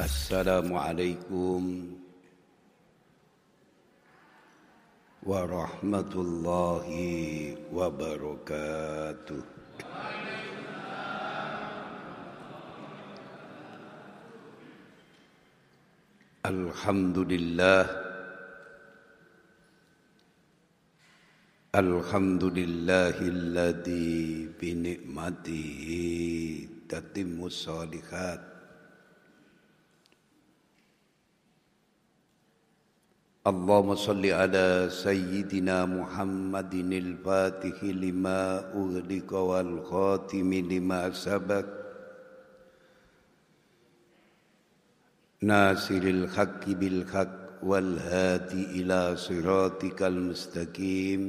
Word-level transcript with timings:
Assalamualaikum 0.00 1.92
warahmatullahi 5.20 7.52
wabarakatuh. 7.68 9.44
Alhamdulillah 16.48 17.84
Alhamdulillahilladzi 21.76 24.48
bi 24.56 24.70
ni'matihi 24.80 26.08
tatimmu 26.88 27.52
shalihat 27.52 28.49
اللهم 33.49 33.95
صل 33.95 34.25
على 34.25 34.89
سيدنا 34.89 35.85
محمد 35.85 36.73
الفاتح 36.73 37.83
لما 37.83 38.73
أغلق 38.73 39.33
والخاتم 39.33 40.53
لما 40.53 41.11
سبق 41.11 41.65
ناصر 45.41 46.03
الحق 46.17 46.69
بالحق 46.69 47.63
والهادي 47.63 48.63
إلى 48.81 49.15
صراطك 49.15 50.03
المستقيم 50.03 51.21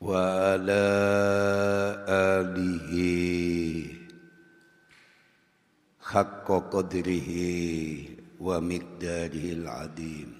وعلى 0.00 0.86
آله 2.08 2.92
حق 6.00 6.46
قدره 6.70 7.30
ومقداره 8.39 9.53
العظيم. 9.53 10.39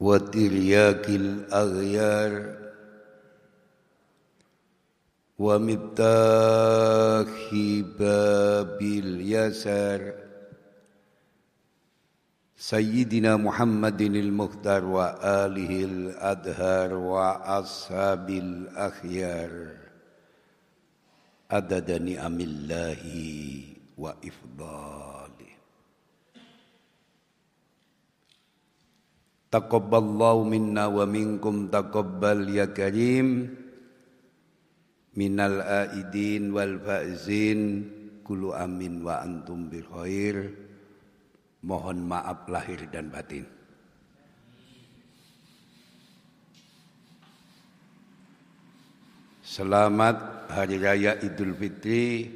وترياك 0.00 1.08
الأغيار. 1.08 2.64
ومفتاح 5.38 7.30
باب 7.98 8.82
اليسار. 8.82 10.23
سيدنا 12.64 13.36
محمد 13.36 14.00
المختار 14.00 14.88
وآله 14.88 15.84
الأدهار 15.84 16.96
وأصحاب 16.96 18.24
الأخيار. 18.30 19.52
عدد 21.50 21.88
نعم 22.00 22.38
الله 22.40 23.02
وإفضاله. 24.00 25.52
تقبل 29.52 29.98
الله 29.98 30.36
منا 30.44 30.84
ومنكم 30.86 31.68
تقبل 31.68 32.48
يا 32.48 32.64
كريم. 32.64 33.28
من 35.20 35.36
الآئدين 35.40 36.42
والفائزين 36.48 37.60
كل 38.24 38.42
أمين 38.56 39.04
وأنتم 39.04 39.68
بخير. 39.68 40.63
Mohon 41.64 42.12
maaf 42.12 42.44
lahir 42.52 42.76
dan 42.92 43.08
batin. 43.08 43.48
Selamat 49.40 50.44
Hari 50.52 50.76
Raya 50.76 51.16
Idul 51.24 51.56
Fitri 51.56 52.28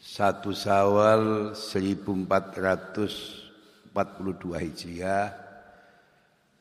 satu 0.00 0.56
Sawal 0.56 1.52
1442 1.52 3.92
Hijriah. 4.56 5.36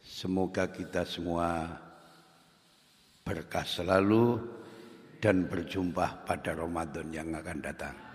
Semoga 0.04 0.68
kita 0.68 1.08
semua 1.08 1.80
berkah 3.24 3.64
selalu 3.64 4.36
dan 5.24 5.48
berjumpa 5.48 6.28
pada 6.28 6.60
Ramadan 6.60 7.08
yang 7.16 7.32
akan 7.40 7.60
datang. 7.64 8.11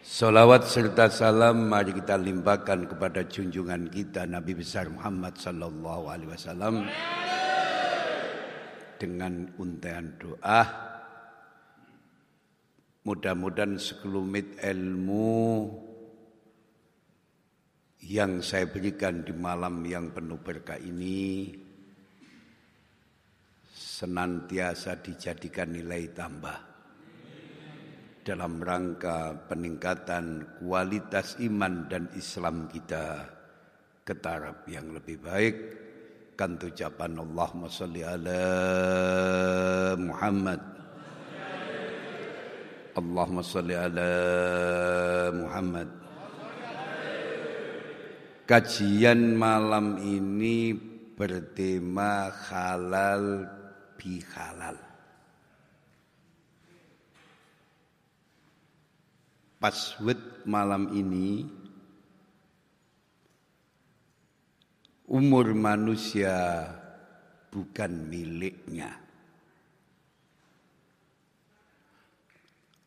Salawat 0.00 0.64
serta 0.64 1.12
salam 1.12 1.68
mari 1.68 1.92
kita 1.92 2.16
limpahkan 2.16 2.88
kepada 2.88 3.20
junjungan 3.28 3.92
kita 3.92 4.24
Nabi 4.24 4.56
besar 4.56 4.88
Muhammad 4.88 5.36
sallallahu 5.36 6.08
alaihi 6.08 6.32
wasallam. 6.32 6.88
Dengan 8.96 9.52
untaian 9.60 10.08
doa 10.16 10.64
mudah-mudahan 13.04 13.76
sekelumit 13.76 14.56
ilmu 14.64 15.68
yang 18.00 18.40
saya 18.40 18.72
berikan 18.72 19.20
di 19.20 19.36
malam 19.36 19.84
yang 19.84 20.16
penuh 20.16 20.40
berkah 20.40 20.80
ini 20.80 21.52
senantiasa 23.68 24.96
dijadikan 25.04 25.76
nilai 25.76 26.08
tambah 26.16 26.69
dalam 28.20 28.60
rangka 28.60 29.32
peningkatan 29.48 30.60
kualitas 30.60 31.40
iman 31.40 31.88
dan 31.88 32.04
Islam 32.12 32.68
kita 32.68 33.24
ke 34.04 34.14
taraf 34.20 34.68
yang 34.68 34.92
lebih 34.92 35.16
baik. 35.24 35.56
Kan 36.36 36.56
ucapan 36.56 37.20
Allahumma 37.20 37.68
salli 37.68 38.00
ala 38.00 38.44
Muhammad. 40.00 40.60
Allahumma 42.96 43.44
salli 43.44 43.76
ala 43.76 44.12
Muhammad. 45.36 45.88
Kajian 48.48 49.38
malam 49.38 50.00
ini 50.02 50.74
bertema 51.14 52.34
halal 52.50 53.46
bihalal 53.94 54.89
password 59.60 60.48
malam 60.48 60.88
ini 60.96 61.44
umur 65.12 65.52
manusia 65.52 66.64
bukan 67.52 68.08
miliknya. 68.08 68.96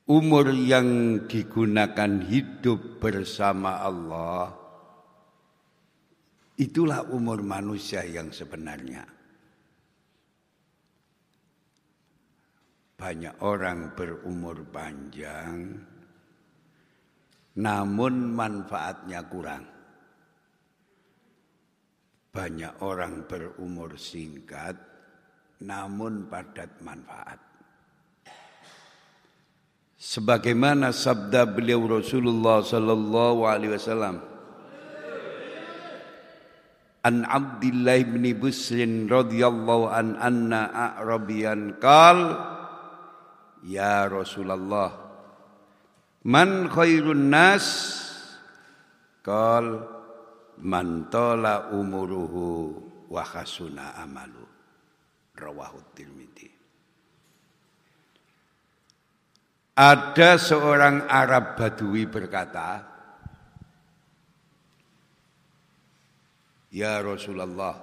Umur 0.04 0.52
yang 0.52 1.24
digunakan 1.32 2.12
hidup 2.28 3.00
bersama 3.00 3.80
Allah 3.80 4.52
itulah 6.60 7.08
umur 7.08 7.40
manusia 7.40 8.04
yang 8.04 8.34
sebenarnya. 8.34 9.08
Banyak 13.00 13.40
orang 13.46 13.96
berumur 13.96 14.68
panjang 14.68 15.93
namun 17.60 18.34
manfaatnya 18.34 19.22
kurang. 19.30 19.66
Banyak 22.34 22.82
orang 22.82 23.30
berumur 23.30 23.94
singkat, 23.94 24.74
namun 25.62 26.26
padat 26.26 26.82
manfaat. 26.82 27.38
Sebagaimana 30.04 30.92
sabda 30.92 31.48
beliau 31.48 31.88
Rasulullah 31.88 32.60
sallallahu 32.60 33.48
alaihi 33.48 33.72
wasallam 33.72 34.20
An 37.08 37.24
Abdullah 37.24 38.04
bin 38.04 38.28
Busrin 38.36 39.08
radhiyallahu 39.08 39.88
an 39.88 40.20
anna 40.20 40.68
a'rabiyan 40.72 41.80
qal 41.80 42.36
Ya 43.64 44.12
Rasulullah 44.12 45.03
Man 46.24 46.72
khairun 46.72 47.28
nas? 47.28 47.66
Qal 49.24 49.84
man 50.64 51.12
tola 51.12 51.72
umuruhu 51.76 52.80
wa 53.12 53.24
khasuna 53.24 54.00
amalu. 54.00 54.44
Rawahu 55.34 55.80
Tirmidzi. 55.92 56.48
Ada 59.74 60.38
seorang 60.38 61.10
Arab 61.10 61.58
Badui 61.58 62.06
berkata 62.06 62.86
Ya 66.70 67.02
Rasulullah 67.02 67.82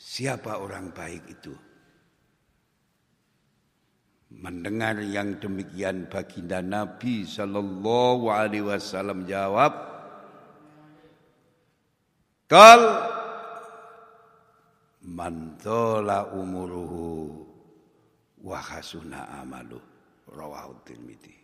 Siapa 0.00 0.56
orang 0.64 0.96
baik 0.96 1.28
itu? 1.28 1.65
Mendengar 4.36 5.00
yang 5.00 5.40
demikian 5.40 6.12
baginda 6.12 6.60
Nabi 6.60 7.24
sallallahu 7.24 8.28
alaihi 8.28 8.68
wasallam 8.68 9.24
jawab, 9.24 9.72
"Kal 12.44 12.80
mantola 15.00 16.28
umuruhu 16.36 17.32
wa 18.44 18.58
hasuna 18.60 19.40
amalu." 19.40 19.80
Rawahu 20.26 20.82
Tirmidzi. 20.82 21.34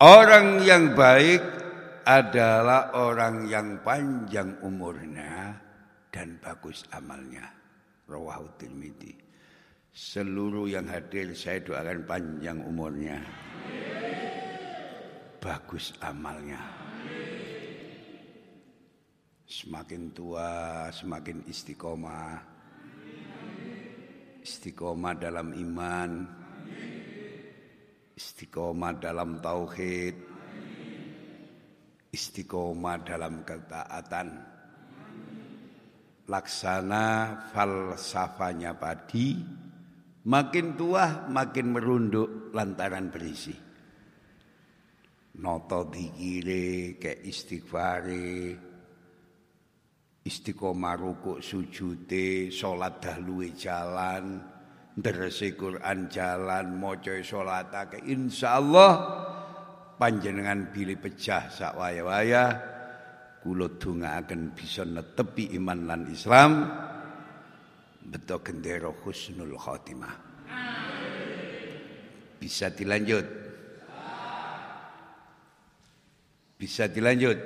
Orang 0.00 0.62
yang 0.62 0.94
baik 0.94 1.42
adalah 2.06 2.94
orang 2.94 3.50
yang 3.50 3.82
panjang 3.82 4.62
umurnya 4.62 5.58
dan 6.14 6.38
bagus 6.38 6.86
amalnya. 6.94 7.50
Rawahu 8.06 8.46
Tirmidzi. 8.54 9.25
Seluruh 9.96 10.68
yang 10.68 10.92
hadir 10.92 11.32
saya 11.32 11.56
doakan 11.64 12.04
panjang 12.04 12.60
umurnya. 12.68 13.16
Bagus 15.40 15.96
amalnya. 16.04 16.60
Semakin 19.48 20.12
tua 20.12 20.84
semakin 20.92 21.48
istiqomah. 21.48 22.36
Istiqomah 24.44 25.16
dalam 25.16 25.56
iman. 25.56 26.28
Istiqomah 28.20 29.00
dalam 29.00 29.40
tauhid. 29.40 30.16
Istiqomah 32.12 33.00
dalam 33.00 33.40
ketaatan. 33.48 34.28
Laksana 36.28 37.06
falsafanya 37.48 38.76
padi 38.76 39.64
Makin 40.26 40.74
tua 40.74 41.30
makin 41.30 41.70
merunduk 41.70 42.50
lantaran 42.50 43.14
berisi. 43.14 43.54
Noto 45.36 45.86
dikire 45.86 46.98
ke 46.98 47.22
istighfare 47.22 48.56
istiqomah 50.26 50.98
rukuk 50.98 51.38
sujute 51.38 52.50
salat 52.50 52.98
dahluwe 52.98 53.54
jalan 53.54 54.42
nderese 54.98 55.54
Quran 55.54 56.10
jalan 56.10 56.74
maca 56.74 57.14
salatake 57.22 58.02
insyaallah 58.10 58.92
panjenengan 60.00 60.74
bilih 60.74 60.98
pecah 60.98 61.46
sak 61.46 61.78
waya-waya 61.78 62.44
kula 63.44 63.78
dongaaken 63.78 64.50
bisa 64.56 64.82
netepi 64.82 65.54
iman 65.60 65.80
lan 65.86 66.02
Islam 66.10 66.52
betul 68.06 68.38
gendera 68.42 68.90
husnul 68.90 69.58
khotimah. 69.58 70.14
Bisa 72.36 72.70
dilanjut? 72.70 73.26
Bisa 76.56 76.88
dilanjut? 76.88 77.38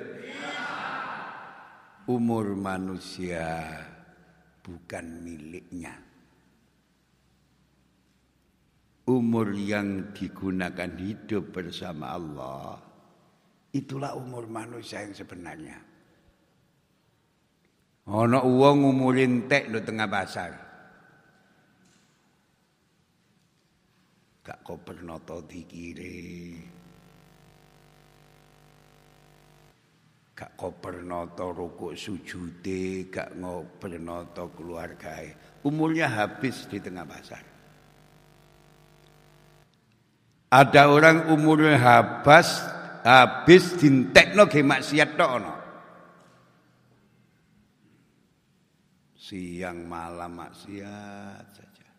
Umur 2.07 2.55
manusia 2.57 3.71
bukan 4.63 5.05
miliknya. 5.21 5.93
Umur 9.11 9.51
yang 9.57 10.13
digunakan 10.15 10.91
hidup 10.95 11.51
bersama 11.51 12.15
Allah, 12.15 12.79
itulah 13.73 14.15
umur 14.15 14.47
manusia 14.47 15.03
yang 15.03 15.11
sebenarnya. 15.11 15.90
Ana 18.09 18.41
wong 18.41 18.89
umure 18.89 19.21
entek 19.21 19.69
lho 19.69 19.77
tengah 19.85 20.09
pasar. 20.09 20.51
Gak 24.41 24.65
koper 24.65 25.05
noto 25.05 25.45
dikire. 25.45 26.57
Gak 30.33 30.57
koper 30.57 31.05
noto 31.05 31.53
rukuk 31.53 31.93
sujude, 31.93 33.13
gak 33.13 33.37
ngoper 33.37 34.01
noto 34.01 34.49
keluargae. 34.57 35.61
Umurnya 35.61 36.09
habis 36.09 36.65
di 36.65 36.81
tengah 36.81 37.05
pasar. 37.05 37.45
Ada 40.49 40.89
orang 40.89 41.29
umurnya 41.29 41.77
habis 41.77 42.49
habis 43.05 43.77
dintekno 43.77 44.49
ge 44.49 44.65
maksiat 44.65 45.13
tok 45.13 45.31
ana. 45.37 45.60
Siang 49.31 49.87
malam 49.87 50.43
maksiat 50.43 51.45
saja. 51.55 51.89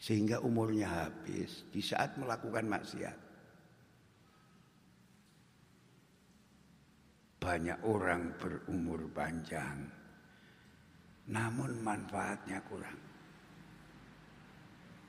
Sehingga 0.00 0.40
umurnya 0.40 0.88
habis 0.88 1.68
di 1.68 1.84
saat 1.84 2.16
melakukan 2.16 2.64
maksiat. 2.64 3.18
Banyak 7.44 7.84
orang 7.84 8.32
berumur 8.40 9.04
panjang, 9.12 9.84
namun 11.28 11.70
manfaatnya 11.84 12.64
kurang. 12.64 13.00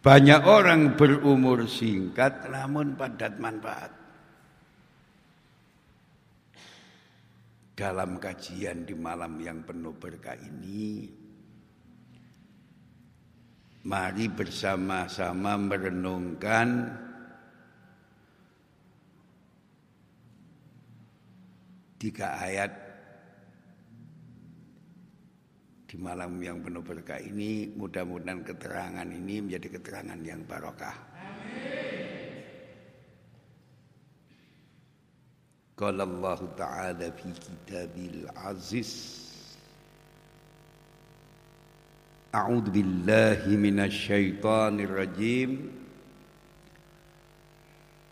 Banyak 0.04 0.42
orang 0.44 1.00
berumur 1.00 1.64
singkat, 1.64 2.52
namun 2.52 3.00
padat 3.00 3.40
manfaat. 3.40 4.03
Dalam 7.74 8.22
kajian 8.22 8.86
di 8.86 8.94
malam 8.94 9.42
yang 9.42 9.66
penuh 9.66 9.98
berkah 9.98 10.38
ini 10.38 11.10
mari 13.84 14.30
bersama-sama 14.30 15.58
merenungkan 15.58 16.94
tiga 21.98 22.40
ayat 22.40 22.72
di 25.90 25.96
malam 26.02 26.42
yang 26.42 26.58
penuh 26.62 26.82
berkah 26.82 27.22
ini 27.22 27.70
mudah-mudahan 27.74 28.42
keterangan 28.42 29.08
ini 29.08 29.46
menjadi 29.46 29.78
keterangan 29.78 30.20
yang 30.26 30.42
barokah. 30.42 30.98
قال 35.78 36.02
الله 36.02 36.40
تعالى 36.58 37.12
في 37.12 37.30
كتابه 37.34 38.10
العزيز 38.14 38.94
أعوذ 42.36 42.70
بالله 42.70 43.42
من 43.48 43.80
الشيطان 43.80 44.80
الرجيم 44.80 45.52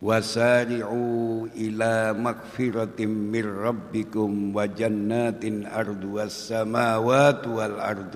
وسارعوا 0.02 1.48
إلى 1.56 2.14
مغفرة 2.14 3.06
من 3.06 3.46
ربكم 3.46 4.56
وجنات 4.56 5.44
أرضها 5.66 6.24
السماوات 6.24 7.48
والأرض 7.48 8.16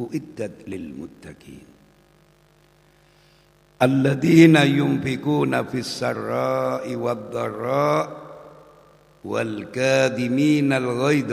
أعدت 0.00 0.56
للمتقين. 0.66 1.66
الذين 3.82 4.56
ينفقون 4.56 5.52
في 5.66 5.78
السراء 5.78 6.94
والضراء 6.94 8.27
والكاذمين 9.24 10.72
الغيظ 10.72 11.32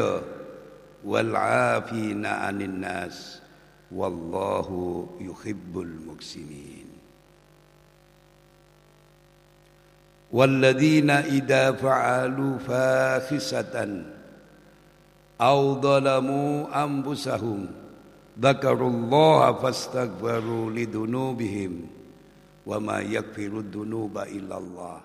والعافين 1.06 2.26
عن 2.26 2.62
الناس 2.62 3.42
والله 3.92 4.70
يحب 5.22 5.80
المحسنين. 5.80 6.86
والذين 10.32 11.10
إذا 11.10 11.72
فعلوا 11.72 12.58
فاحشة 12.58 14.04
أو 15.42 15.82
ظلموا 15.82 16.84
أنفسهم 16.84 17.68
ذكروا 18.42 18.90
الله 18.90 19.54
فاستغفروا 19.54 20.72
لذنوبهم 20.72 21.88
وما 22.66 23.00
يغفر 23.00 23.52
الذنوب 23.60 24.18
إلا 24.18 24.58
الله. 24.58 25.00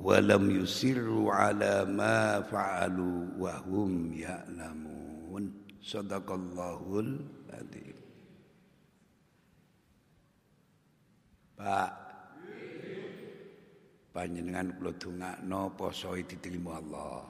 Walam 0.00 0.48
yusirru 0.48 1.28
ala 1.28 1.84
ma 1.84 2.40
fa'alu 2.40 3.36
wa 3.36 3.60
hum 3.68 4.16
ya'lamun. 4.16 5.52
Sadaqallahul 5.80 7.20
adzim 7.52 7.96
Pak. 11.60 11.92
Panjenengan 14.10 14.74
kula 14.80 14.92
dongakno 14.96 15.76
poso 15.76 16.16
diterima 16.16 16.80
Allah. 16.80 17.20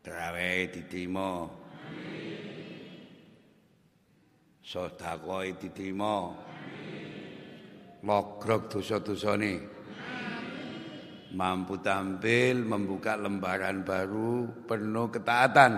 Terawih 0.00 0.72
diterima. 0.72 1.46
Sedekah 4.64 5.46
diterima. 5.60 6.32
Logrok 8.06 8.70
dosa-dosane 8.70 9.75
mampu 11.36 11.76
tampil 11.84 12.64
membuka 12.64 13.14
lembaran 13.20 13.84
baru 13.84 14.48
penuh 14.64 15.12
ketaatan 15.12 15.72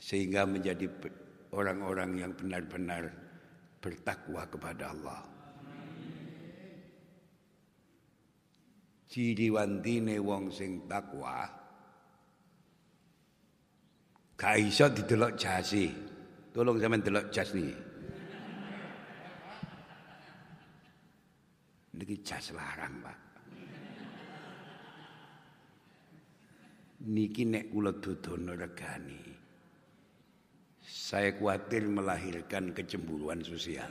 sehingga 0.00 0.48
menjadi 0.48 0.88
orang-orang 1.52 2.16
yang 2.16 2.32
benar-benar 2.32 3.12
bertakwa 3.78 4.48
kepada 4.48 4.90
Allah. 4.90 5.20
Ciri 9.12 9.52
wantine 9.52 10.16
wong 10.16 10.48
sing 10.48 10.88
takwa 10.88 11.44
gak 14.40 14.56
iso 14.58 14.88
didelok 14.88 15.36
jasi. 15.36 15.86
Tolong 16.52 16.80
sampean 16.80 17.04
delok 17.04 17.26
jas 17.32 17.52
niki. 17.56 17.76
Niki 21.92 22.16
jas 22.24 22.50
larang, 22.56 23.04
Pak. 23.04 23.31
Niki 27.02 27.42
nek 27.48 27.74
kula 27.74 27.98
dodono 27.98 28.54
regani. 28.54 29.18
Saya 30.82 31.34
khawatir 31.34 31.90
melahirkan 31.90 32.70
kecemburuan 32.70 33.42
sosial. 33.42 33.90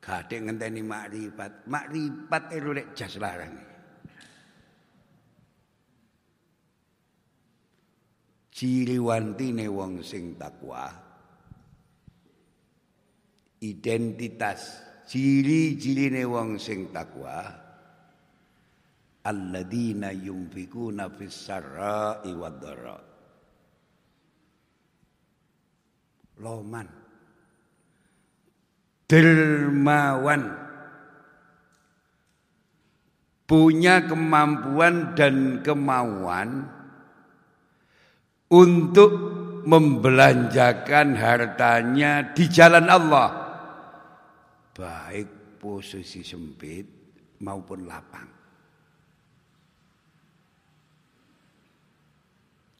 Kadek 0.00 0.40
ngenteni 0.48 0.82
makrifat, 0.82 1.70
makrifat 1.70 2.42
itu 2.56 2.70
nek 2.74 2.88
jas 2.98 3.14
larang. 3.22 3.70
ciri 8.60 9.00
wantine 9.00 9.72
wong 9.72 10.04
sing 10.04 10.36
takwa 10.36 10.92
identitas 13.64 14.84
ciri-cirine 15.08 16.28
wong 16.28 16.60
sing 16.60 16.92
takwa 16.92 17.40
alladzina 19.24 20.12
yunfikuna 20.14 21.12
fis 21.12 21.36
sarra'i 21.36 22.32
wad-dharra 22.32 23.10
loman. 26.40 26.88
Dermawan. 29.04 30.42
Punya 33.44 34.06
kemampuan 34.06 35.18
dan 35.18 35.58
kemauan 35.66 36.70
untuk 38.46 39.10
membelanjakan 39.66 41.18
hartanya 41.18 42.30
di 42.30 42.46
jalan 42.46 42.86
Allah. 42.86 43.30
Baik 44.70 45.58
posisi 45.58 46.22
sempit 46.22 46.86
maupun 47.42 47.90
lapang 47.90 48.39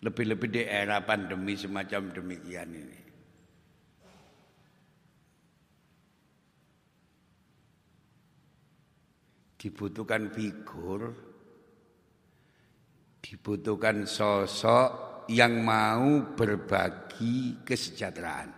lebih-lebih 0.00 0.48
di 0.48 0.62
era 0.64 1.04
pandemi 1.04 1.54
semacam 1.56 2.08
demikian 2.10 2.70
ini 2.72 3.00
dibutuhkan 9.60 10.32
figur 10.32 11.12
dibutuhkan 13.20 14.08
sosok 14.08 15.10
yang 15.30 15.62
mau 15.62 16.34
berbagi 16.34 17.62
kesejahteraan. 17.62 18.50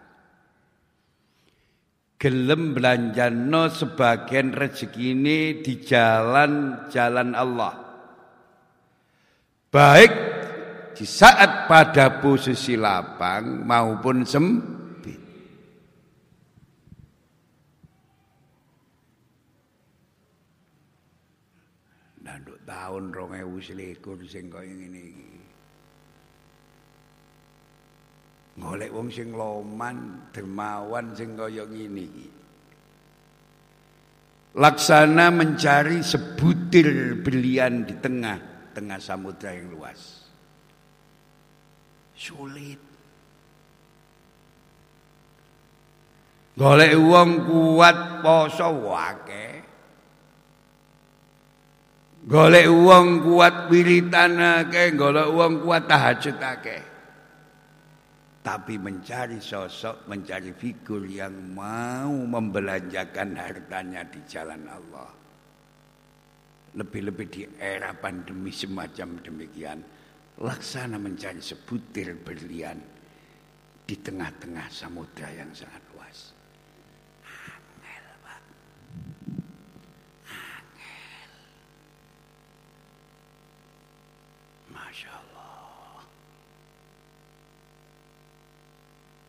Gelem 2.17 2.73
belanjano 2.73 3.69
sebagian 3.69 4.55
rezeki 4.55 5.05
ini 5.13 5.39
di 5.61 5.83
jalan-jalan 5.83 7.35
Allah. 7.35 7.75
Baik 9.69 10.32
di 11.03 11.11
saat 11.11 11.67
pada 11.67 12.23
posisi 12.23 12.79
lapang 12.79 13.67
maupun 13.67 14.23
sempit. 14.23 15.19
Nanduk 22.23 22.63
tahun 22.63 23.11
2021 23.11 24.31
sing 24.31 24.47
koyo 24.47 24.71
ngene 24.71 25.03
iki. 25.03 25.31
Golek 28.63 28.95
wong 28.95 29.11
sing 29.11 29.35
loman, 29.35 30.31
dermawan 30.31 31.19
sing 31.19 31.35
kaya 31.35 31.67
ngene 31.67 32.03
iki. 32.07 32.29
Laksana 34.55 35.35
mencari 35.35 35.99
sebutir 35.99 37.19
berlian 37.27 37.91
di 37.91 37.99
tengah-tengah 37.99 39.03
samudra 39.03 39.51
yang 39.51 39.67
luas. 39.75 40.22
Sulit. 42.23 42.79
Golek 46.55 46.95
wong 46.95 47.31
kuat 47.51 48.23
poso 48.23 48.71
wake. 48.87 49.47
Golek 52.23 52.71
wong 52.71 53.27
kuat 53.27 53.67
wiritan 53.67 54.39
akeh, 54.39 54.95
golek 54.95 55.27
wong 55.35 55.67
kuat 55.67 55.91
tahajud 55.91 56.39
akeh 56.39 56.93
tapi 58.43 58.75
mencari 58.75 59.39
sosok, 59.39 60.11
mencari 60.11 60.51
figur 60.51 61.07
yang 61.07 61.55
mau 61.55 62.11
membelanjakan 62.11 63.39
hartanya 63.39 64.03
di 64.03 64.19
jalan 64.27 64.67
Allah. 64.67 65.11
Lebih-lebih 66.75 67.27
di 67.31 67.47
era 67.55 67.95
pandemi 67.95 68.51
semacam 68.51 69.23
demikian, 69.23 69.79
laksana 70.43 70.99
mencari 70.99 71.39
sebutir 71.39 72.19
berlian 72.19 72.83
di 73.87 73.95
tengah-tengah 73.95 74.67
samudra 74.75 75.31
yang 75.31 75.55
sangat 75.55 75.79
luas. 75.95 76.35
Angel, 77.23 78.07
Pak. 78.27 78.43
Angel. 80.27 81.31
Masya 84.75 85.11
Allah. 85.15 86.03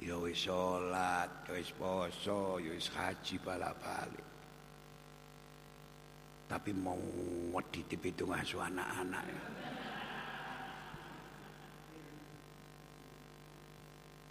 ya 0.03 0.17
wis 0.20 0.50
salat, 0.50 1.29
ya 1.46 1.53
wis 1.53 1.72
poso, 1.77 2.58
ya 2.58 2.74
wis 2.74 2.89
haji 2.89 3.36
balik-balik. 3.38 4.27
Tapi 6.50 6.74
mau 6.74 7.00
wedi 7.53 7.86
dipitung 7.86 8.34
asu 8.34 8.58
anak-anak. 8.58 9.62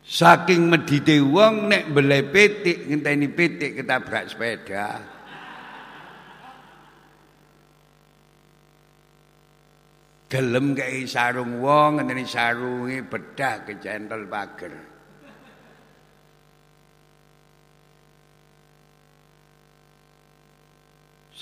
Saking 0.02 0.66
medite 0.66 1.22
wong 1.22 1.70
nek 1.70 1.94
bele 1.94 2.26
pitik 2.26 2.90
ngenteni 2.90 3.30
pitik 3.30 3.78
ketabrak 3.78 4.26
sepeda. 4.26 4.98
Gelem 10.26 10.74
kei 10.74 11.06
sarung 11.06 11.62
wong 11.62 12.02
ngenteni 12.02 12.26
sarunge 12.26 13.06
bedah 13.06 13.62
kecentol 13.62 14.26
pager. 14.26 14.92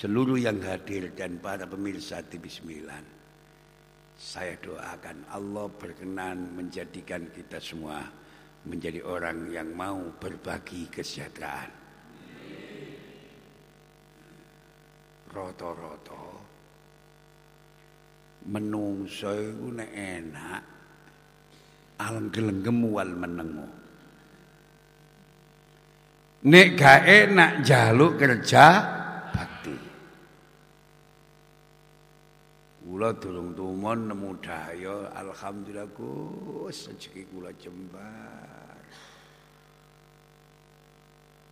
seluruh 0.01 0.41
yang 0.41 0.57
hadir 0.65 1.13
dan 1.13 1.37
para 1.37 1.69
pemirsa 1.69 2.25
TV 2.25 2.49
9. 2.49 2.89
Saya 4.17 4.57
doakan 4.57 5.29
Allah 5.29 5.69
berkenan 5.77 6.57
menjadikan 6.57 7.29
kita 7.29 7.61
semua 7.61 8.01
menjadi 8.65 9.01
orang 9.01 9.49
yang 9.49 9.73
mau 9.73 10.13
berbagi 10.21 10.89
kesejahteraan. 10.91 11.71
Roto-roto 15.31 16.23
menungso 18.51 19.31
iku 19.31 19.67
nek 19.69 19.91
enak 19.93 20.61
alam 22.01 22.33
gelenggem 22.33 22.81
wal 22.89 23.13
menengu. 23.13 23.69
Nek 26.41 26.67
gak 26.73 27.01
enak 27.05 27.51
jaluk 27.61 28.17
kerja 28.17 28.65
Kula 32.91 33.15
durung 33.15 33.55
tumon 33.55 34.11
nemu 34.11 34.35
daya 34.43 35.07
alhamdulillah 35.15 35.87
Gus 35.95 36.91
rezeki 36.91 37.23
kula 37.31 37.47
jembar. 37.55 38.83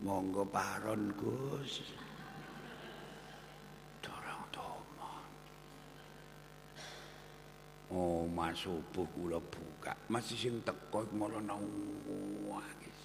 Monggo 0.03 0.43
paron 0.51 1.15
Gus. 1.15 1.95
Durung 4.03 4.45
tumon. 4.51 5.31
Oh, 7.87 8.27
mas 8.27 8.59
subuh 8.59 9.07
kula 9.15 9.39
buka. 9.39 9.95
Masih 10.11 10.35
sing 10.35 10.59
teko 10.67 11.07
malah 11.15 11.39
nang 11.39 11.63
wangis. 12.51 12.99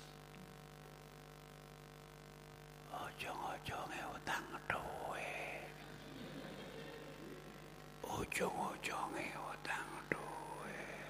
Aja-aja 2.91 3.79
utang 4.11 4.59
duwe. 4.67 4.94
ujung-ujungnya 8.21 9.39
utang 9.51 9.91
duit. 10.11 11.09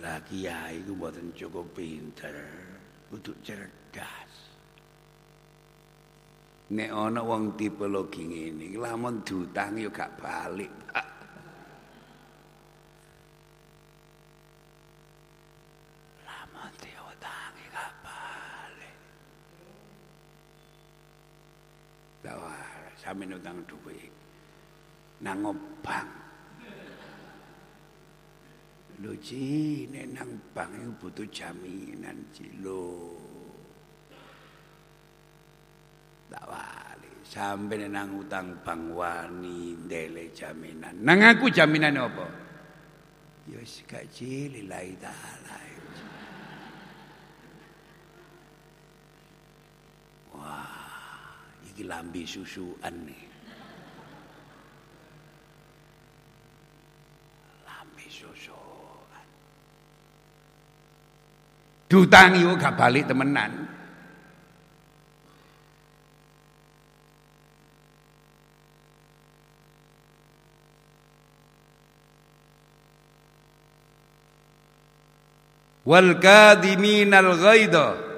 Lagi 0.00 0.48
ya, 0.48 0.72
itu 0.72 0.92
buatan 0.96 1.32
cukup 1.32 1.66
pinter, 1.72 2.36
untuk 3.12 3.36
cerdas. 3.40 4.32
Nek 6.72 6.88
ana 6.88 7.20
wong 7.20 7.52
tipe 7.60 7.84
logi 7.84 8.24
ngene, 8.24 8.80
lamun 8.80 9.20
dutang 9.20 9.76
yo 9.76 9.92
ya 9.92 9.96
gak 9.96 10.12
balik, 10.16 10.72
Pak. 10.88 11.11
Sami 23.02 23.26
utang 23.26 23.58
duit. 23.66 24.14
Nang 25.26 25.42
bank. 25.82 26.22
Lho 29.02 29.18
Ci, 29.18 29.42
nek 29.90 30.06
nang 30.14 30.30
bank 30.54 30.70
iku 30.78 30.92
butuh 31.02 31.26
jaminan 31.26 32.22
Ci 32.30 32.46
lho. 32.62 33.18
Tak 36.30 36.46
wali, 36.46 37.10
sampai 37.26 37.90
nang 37.90 38.22
utang 38.22 38.62
bank 38.62 38.94
wani 38.94 39.74
ndele 39.82 40.30
jaminan. 40.30 41.02
Nang 41.02 41.18
aku 41.26 41.50
jaminan 41.50 41.98
apa? 41.98 42.26
Ya 43.50 43.58
wis 43.58 43.82
gak 43.90 44.06
Ci 44.14 44.46
lillahi 44.46 44.94
taala. 45.02 45.61
Iki 51.72 51.88
lambi 51.88 52.28
susuan 52.28 52.92
nih. 53.08 53.22
Lambi 57.64 58.06
susuan. 58.12 59.26
Dutangi 61.88 62.44
kok 62.44 62.60
gak 62.60 62.76
balik 62.76 63.08
temenan. 63.08 63.52
Wal 75.82 76.20
kadhiminal 76.20 77.34
ghaidha 77.40 78.11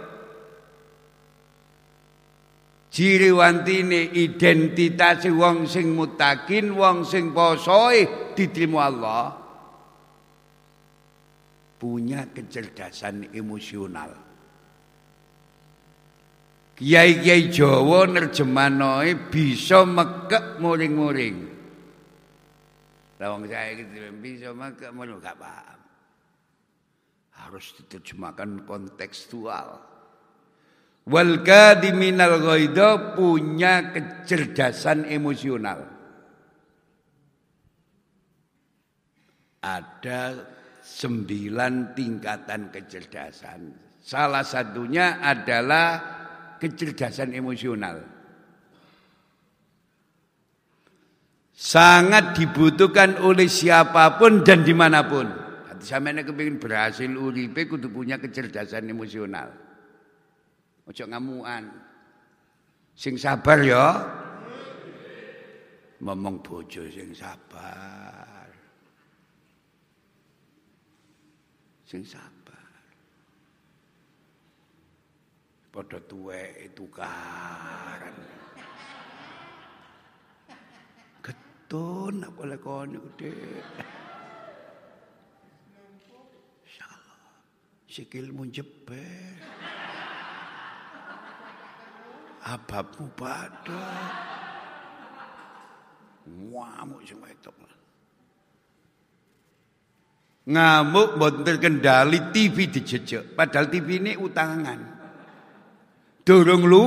Ciri 2.95 3.35
wantine 3.35 4.07
identitas 4.15 5.27
wong 5.27 5.67
sing 5.67 5.99
mutakin, 5.99 6.79
wong 6.79 7.03
sing 7.03 7.35
posoe 7.35 8.31
diterima 8.39 8.87
Allah. 8.87 9.35
Punya 11.75 12.31
kecerdasan 12.31 13.35
emosional. 13.35 14.15
Kiai-kiai 16.79 17.51
Jawa 17.51 18.07
nerjemanoe 18.07 19.27
bisa 19.27 19.83
mekek 19.83 20.63
muring-muring. 20.63 21.37
Lah 23.19 23.27
wong 23.35 23.51
saya 23.51 23.75
gitu 23.75 23.91
bisa 24.23 24.55
mekek 24.55 24.95
muring 24.95 25.19
gak 25.19 25.35
paham. 25.35 25.83
Harus 27.43 27.75
diterjemahkan 27.75 28.63
kontekstual. 28.63 29.94
Wal 31.05 31.45
kadiminal 31.45 32.41
ghaidha 32.41 33.13
punya 33.13 33.93
kecerdasan 33.93 35.05
emosional. 35.05 35.85
Ada 39.61 40.21
sembilan 40.81 41.93
tingkatan 41.93 42.73
kecerdasan. 42.73 43.61
Salah 44.01 44.45
satunya 44.45 45.21
adalah 45.21 45.89
kecerdasan 46.61 47.37
emosional. 47.37 48.01
Sangat 51.53 52.37
dibutuhkan 52.37 53.21
oleh 53.25 53.49
siapa 53.49 54.21
pun 54.21 54.45
dan 54.45 54.65
di 54.65 54.77
mana 54.77 55.05
pun. 55.05 55.25
Hati 55.69 55.85
sampeyan 55.85 56.61
berhasil 56.61 57.09
uripe 57.09 57.65
kudu 57.65 57.89
punya 57.89 58.21
kecerdasan 58.21 58.89
emosional. 58.89 59.64
Ojo 60.85 61.05
ngamuan. 61.09 61.65
Sing 62.93 63.17
sabar 63.17 63.59
ya. 63.65 64.05
Ngomong 66.05 66.45
bojo 66.45 66.85
sing 66.93 67.17
sabar. 67.17 68.47
Sing 71.89 72.05
sabar. 72.05 72.81
Padha 75.73 75.99
tuwek 76.05 76.71
tukaran. 76.77 78.15
Getun 81.25 82.23
apa 82.23 82.43
lekone 82.45 83.01
gede. 83.01 83.35
Insyaallah. 86.63 87.33
Sikilmu 87.89 88.45
jebet. 88.53 89.41
Ababmu 92.45 93.09
pada 93.17 93.81
ngamuk 96.25 97.01
sing 97.09 97.21
wedok. 97.21 97.57
Ngamuk 100.45 101.17
mboten 101.17 101.41
terkendali 101.41 102.21
TV 102.29 102.69
dijejek. 102.69 103.33
Padahal 103.33 103.73
TV 103.73 103.97
ini 103.97 104.13
utangan. 104.13 104.77
Dorong 106.21 106.63
lu. 106.69 106.85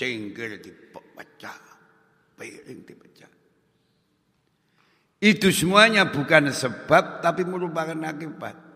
Cengkel 0.00 0.64
dipecah 0.64 1.60
piring 2.40 2.80
dipecah. 2.88 3.32
Itu 5.20 5.52
semuanya 5.52 6.08
bukan 6.08 6.48
sebab 6.52 7.20
tapi 7.20 7.44
merupakan 7.44 7.96
akibat 8.00 8.73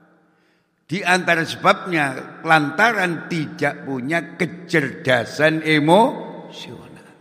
di 0.88 1.04
antara 1.04 1.44
sebabnya 1.44 2.40
lantaran 2.48 3.28
tidak 3.28 3.84
punya 3.84 4.40
kecerdasan 4.40 5.60
emosional. 5.60 7.12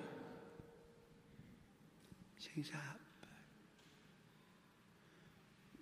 Sing 2.40 2.64
sabar. 2.64 3.44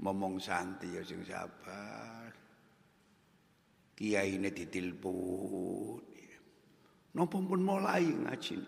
Ngomong 0.02 0.42
santai 0.42 0.98
ya 0.98 1.06
sing 1.06 1.22
sabar. 1.30 2.34
Kiai 3.94 4.42
ini 4.42 4.50
ditelepon. 4.50 6.16
Napa 7.16 7.40
pun 7.40 7.64
mulai 7.64 8.12
ngaji. 8.12 8.60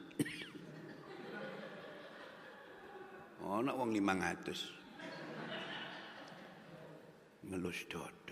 Oh, 3.43 3.59
nak 3.59 3.75
wong 3.75 3.91
500. 3.91 4.71
Ngelus 7.47 7.79
dodok. 7.91 8.26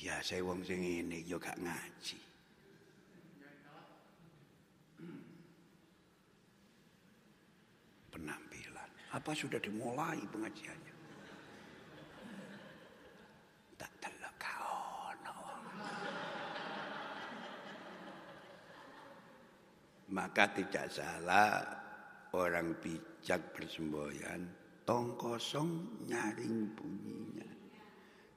Biasa 0.00 0.40
wong 0.40 0.64
sing 0.64 0.80
ngene 0.80 1.28
ya 1.28 1.36
gak 1.36 1.60
ngaji. 1.60 2.16
Penampilan. 8.08 8.90
Apa 9.12 9.36
sudah 9.36 9.60
dimulai 9.60 10.24
pengajiannya? 10.32 10.94
Tak 13.76 13.92
telok 14.00 14.34
kaono. 14.40 15.36
Maka 20.16 20.44
tidak 20.56 20.88
salah 20.88 21.60
orang 22.32 22.72
bijak 22.80 23.52
bersemboyan 23.52 24.48
tong 24.88 25.12
kosong 25.20 26.00
nyaring 26.08 26.72
bunyinya. 26.72 27.48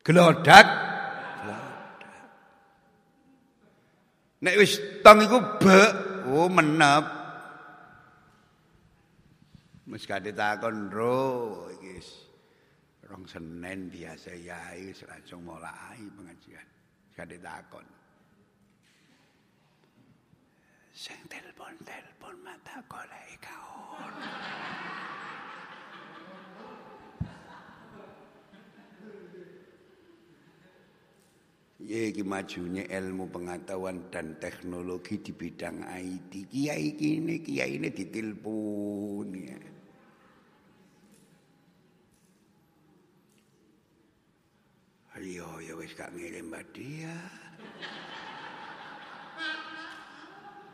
Gelodak 0.04 0.83
Nek 4.44 4.60
wis 4.60 4.76
tong 5.00 5.24
iku 5.24 5.40
bek, 5.56 5.92
oh 6.28 6.52
menep. 6.52 7.06
Wis 9.88 10.04
kate 10.04 10.36
takon 10.36 10.92
ro 10.92 11.70
iki 11.80 12.02
rong 13.08 13.24
Senin 13.24 13.88
biasa 13.88 14.36
yai 14.36 14.92
langsung 15.08 15.48
mulai 15.48 16.02
pengajian. 16.12 16.68
Kate 17.16 17.40
takon. 17.40 17.88
Sing 20.94 21.20
telepon-telepon 21.30 22.36
mata 22.44 22.84
golek 22.92 23.40
kaon. 23.40 24.14
Iki 31.84 32.24
majunya 32.24 32.88
ilmu 32.88 33.28
pengetahuan 33.28 34.08
dan 34.08 34.40
teknologi 34.40 35.20
di 35.20 35.36
bidang 35.36 35.84
IT. 35.84 36.48
Kiai 36.48 36.96
ini, 36.96 37.44
kiai 37.44 37.76
ini 37.76 37.92
ditelepon 37.92 39.28
ya. 39.36 39.60
Iya, 45.24 45.48
ya 45.60 45.74
wis 45.76 45.92
gak 45.96 46.16
ngirim 46.16 46.56
Dia. 46.72 47.16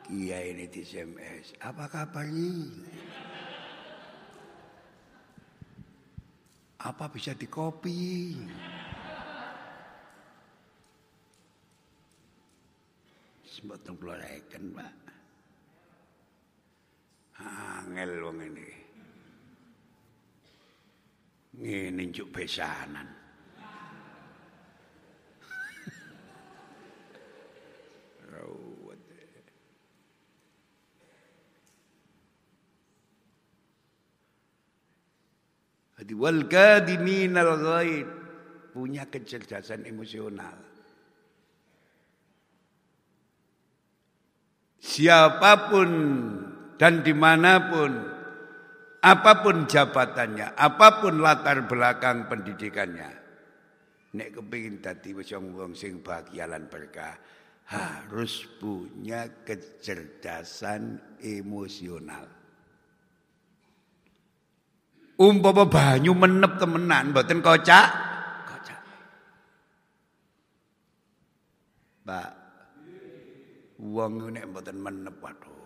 Kiai 0.05 0.45
ini 0.53 0.65
di 0.69 0.81
SMS. 0.85 1.57
Apa 1.57 1.89
kabarnya? 1.89 2.65
Apa 6.85 7.11
bisa 7.11 7.33
dikopi? 7.33 8.33
Semboten 13.59 13.99
kula 13.99 14.15
reken, 14.15 14.71
Pak. 14.71 14.87
Angel 17.43 18.23
wong 18.23 18.39
ini. 18.39 18.71
Ngene 21.59 22.07
njuk 22.07 22.31
besanan. 22.31 23.03
Jadi 35.99 36.13
wal 36.15 36.47
kadiminal 36.47 37.59
ghaid 37.59 38.07
punya 38.71 39.03
kecerdasan 39.03 39.83
emosional. 39.83 40.68
Siapa 44.99 45.71
pun 45.71 45.89
dan 46.75 46.99
di 47.07 47.15
mana 47.15 47.71
pun, 47.71 48.03
apa 48.99 49.31
pun 49.39 49.63
jabatannya, 49.63 50.59
apa 50.59 50.99
pun 50.99 51.23
latar 51.23 51.63
belakang 51.63 52.27
pendidikannya, 52.27 53.07
nek 54.11 54.29
kepingin 54.35 54.83
tadi 54.83 55.15
wong 55.15 55.55
wong 55.55 55.71
sing 55.71 56.03
bahagia 56.03 56.51
lan 56.51 56.67
berkah, 56.67 57.15
harus 57.71 58.43
punya 58.59 59.23
kecerdasan 59.47 60.99
emosional. 61.23 62.27
Umpama 65.15 65.63
banyu 65.63 66.11
menep 66.11 66.59
temenan 66.59 67.15
mboten 67.15 67.39
kocak. 67.39 67.87
Kocak. 68.51 68.79
Pak. 72.03 72.38
Wong 73.79 74.35
nek 74.35 74.43
mboten 74.51 74.75
menep 74.75 75.15
waduh. 75.23 75.59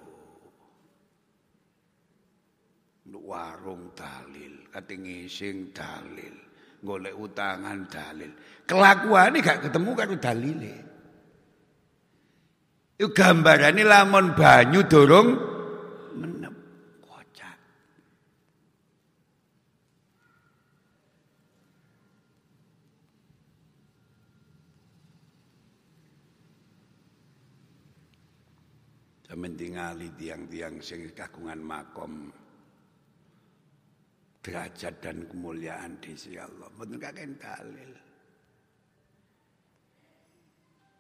Nduk 3.10 3.24
warung 3.26 3.92
dalil, 3.98 4.70
kate 4.70 4.96
ngising 4.96 5.74
dalil, 5.74 6.36
golek 6.80 7.18
utangan 7.18 7.90
dalil. 7.90 8.32
Kelakuane 8.64 9.38
gak 9.44 9.68
ketemu 9.68 9.92
karo 9.98 10.16
dalile. 10.22 10.76
Itu 12.96 13.12
gambarane 13.12 13.84
lamun 13.84 14.38
banyu 14.38 14.86
dorong 14.88 15.53
mentingali 29.44 30.16
tiang-tiang 30.16 30.80
sing 30.80 31.12
kagungan 31.12 31.60
makom 31.60 32.32
derajat 34.40 35.04
dan 35.04 35.28
kemuliaan 35.28 36.00
di 36.00 36.16
sisi 36.16 36.40
Allah. 36.40 36.72
Mboten 36.72 36.96
kakek 36.96 37.28
dalil. 37.36 37.92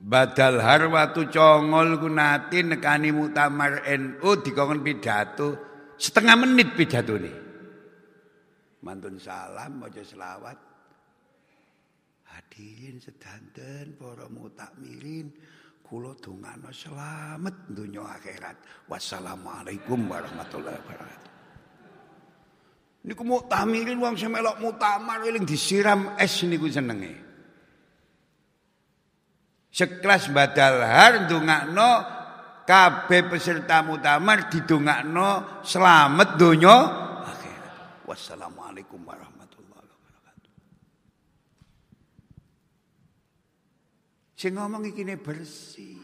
Badal 0.03 0.59
harwatu 0.59 1.31
congol 1.31 1.95
kunati 1.95 2.59
nekani 2.59 3.15
mutamar 3.15 3.87
NU 3.87 4.29
dikongkon 4.43 4.83
pidato 4.83 5.47
setengah 5.95 6.35
menit 6.43 6.75
pidato 6.75 7.15
nih. 7.15 7.37
Mantun 8.83 9.15
salam 9.15 9.79
maca 9.79 10.03
selawat. 10.03 10.59
Hadirin 12.27 12.99
sedanten 12.99 13.95
para 13.95 14.27
mutakmirin 14.27 15.31
Kula 15.83 16.15
dongano 16.15 16.71
selamat 16.71 17.69
dunia 17.69 18.07
akhirat. 18.07 18.87
Wassalamualaikum 18.87 20.07
warahmatullahi 20.07 20.79
wabarakatuh. 20.79 21.31
Niku 23.03 23.23
muktamirin 23.27 23.99
wong 23.99 24.15
sing 24.15 24.31
melok 24.31 24.63
muktamar 24.63 25.27
eling 25.27 25.43
disiram 25.43 26.15
es 26.15 26.39
niku 26.47 26.71
senenge. 26.71 27.19
Sekelas 29.67 30.31
badal 30.31 30.87
har 30.87 31.27
ndongakno 31.27 31.89
kabeh 32.63 33.27
peserta 33.27 33.83
muktamar 33.83 34.47
didongakno 34.47 35.61
selamat 35.67 36.29
donya 36.39 36.75
akhirat. 37.27 38.07
Wassalamualaikum 38.07 39.03
warahmatullahi 39.03 39.32
Sing 44.43 44.59
ngomong 44.59 44.83
iki 44.91 45.07
bersih. 45.15 46.03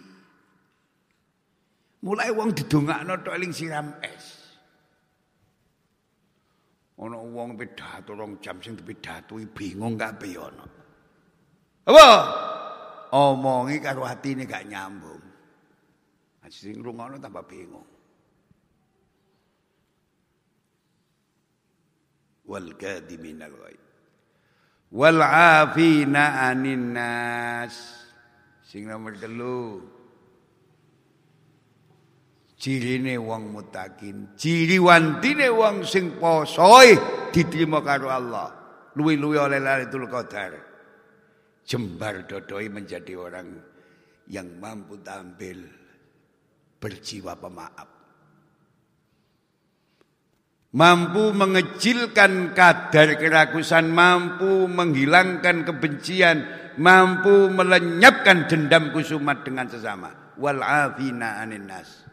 Mulai 2.08 2.32
wong 2.32 2.56
didongakno 2.56 3.20
tok 3.20 3.36
eling 3.36 3.52
siram 3.52 3.92
es. 4.00 4.56
Ana 7.04 7.20
wong 7.20 7.60
pidato 7.60 8.16
rong 8.16 8.40
jam 8.40 8.64
sing 8.64 8.80
dipidatui 8.80 9.44
bingung 9.52 10.00
kabeh 10.00 10.40
ana. 10.40 10.64
Apa? 11.84 12.08
Omongi 13.12 13.84
karo 13.84 14.08
atine 14.08 14.48
gak 14.48 14.72
nyambung. 14.72 15.20
Sing 16.48 16.80
ngrungokno 16.80 17.20
tambah 17.20 17.44
bingung. 17.44 17.92
Wal 22.48 22.72
kadiminal 22.80 23.52
ghaib. 23.52 23.84
Wal 24.96 25.20
afina 25.28 26.48
anin 26.48 26.96
nas. 26.96 27.99
Sing 28.70 28.86
nomor 28.86 29.18
telu. 29.18 29.82
Cirine 32.54 33.18
wong 33.18 33.56
mutakin, 33.56 34.38
ciri 34.38 34.78
wantine 34.78 35.50
wong 35.50 35.82
sing 35.88 36.22
posoe 36.22 36.94
diterima 37.34 37.82
karo 37.82 38.14
Allah. 38.14 38.54
Luwi-luwi 38.94 39.38
oleh 39.42 39.58
Lailatul 39.58 40.06
Qadar. 40.06 40.54
Jembar 41.66 42.30
dodoi 42.30 42.70
menjadi 42.70 43.18
orang 43.18 43.48
yang 44.30 44.60
mampu 44.62 45.02
tampil 45.02 45.66
berjiwa 46.78 47.42
pemaaf. 47.42 47.90
Mampu 50.70 51.34
mengecilkan 51.34 52.54
kadar 52.54 53.18
kerakusan, 53.18 53.90
mampu 53.90 54.70
menghilangkan 54.70 55.66
kebencian, 55.66 56.38
mampu 56.80 57.52
melenyapkan 57.52 58.48
dendam 58.48 58.96
kusumat 58.96 59.44
dengan 59.44 59.68
sesama. 59.68 60.34
Wal 60.40 60.64
afina 60.64 61.44
anin 61.44 61.68
nas. 61.68 62.08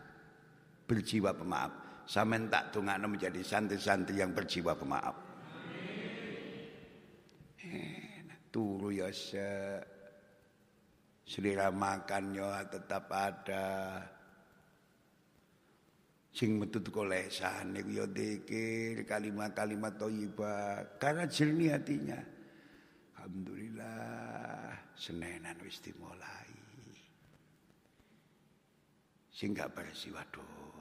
Berjiwa 0.85 1.33
pemaaf. 1.33 2.05
Sampeyan 2.07 2.46
tak 2.50 2.70
dongakno 2.70 3.11
menjadi 3.11 3.42
santri-santri 3.42 4.22
yang 4.22 4.31
berjiwa 4.35 4.74
pemaaf. 4.74 5.26
turu 8.57 8.88
ya 8.88 9.12
se 9.12 9.44
selera 11.29 11.68
makannya 11.68 12.64
tetap 12.72 13.11
ada. 13.12 14.00
Sing 16.33 16.61
metu 16.61 16.81
teko 16.85 17.05
lesan 17.09 17.72
niku 17.72 17.96
ya 17.96 18.05
dikir 18.09 19.09
kalimat-kalimat 19.09 19.96
thayyibah 20.00 21.00
karena 21.00 21.24
jernih 21.29 21.76
hatinya. 21.76 22.20
Alhamdulillah 23.16 24.45
senenan 24.96 25.56
wis 25.61 25.78
dimulai. 25.85 26.48
Sing 29.37 29.52
gak 29.52 29.76
bersih 29.76 30.16
waduh. 30.16 30.72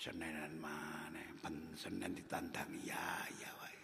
Senenan 0.00 0.56
mana 0.56 1.20
pen 1.44 1.76
senen 1.76 2.16
ditantang 2.16 2.72
ya 2.88 3.04
ya 3.36 3.50
wae. 3.60 3.80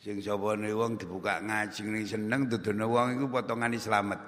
Sing 0.00 0.16
sapane 0.24 0.72
wong 0.72 0.96
dibuka 0.96 1.44
ngaji 1.44 1.80
ning 1.84 2.08
seneng 2.08 2.48
dudono 2.48 2.88
wong 2.88 3.20
iku 3.20 3.26
potongane 3.28 3.76
slamet. 3.76 4.20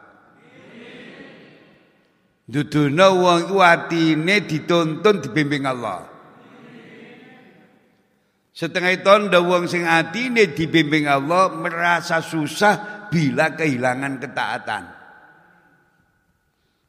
Dudono 2.45 3.07
wong 3.25 3.39
iku 3.49 3.57
atine 3.65 4.45
dituntun 4.45 5.25
dibimbing 5.25 5.65
Allah. 5.65 6.10
Setengah 8.61 8.93
tondo 9.01 9.41
wong 9.41 9.73
sing 9.73 9.89
atine 9.89 10.53
dibimbing 10.53 11.09
Allah 11.09 11.49
merasa 11.49 12.21
susah 12.21 13.09
bila 13.09 13.57
kehilangan 13.57 14.21
ketaatan. 14.21 14.85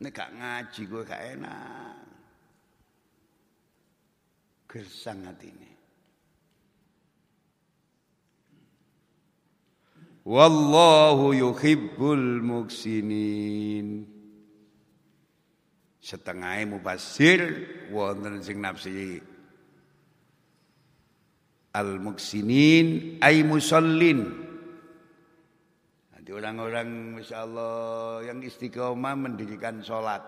Nek 0.03 0.11
gak 0.11 0.31
ngaji 0.35 0.81
gue 0.83 1.03
gak 1.07 1.23
enak. 1.39 1.95
Gersang 4.67 5.23
atine. 5.31 5.71
Wallahu 10.27 11.31
yuhibbul 11.31 12.43
muksinin. 12.43 14.11
Setengah 16.03 16.67
mubasir 16.67 17.39
wonten 17.95 18.43
sing 18.43 18.59
nafsi 18.59 19.30
al 21.71 21.99
muksinin 21.99 23.17
ay 23.23 23.43
musallin. 23.47 24.27
Nanti 26.11 26.29
orang-orang 26.35 27.17
Masya 27.17 27.43
yang 28.27 28.39
istiqomah 28.43 29.15
mendirikan 29.15 29.79
sholat. 29.81 30.21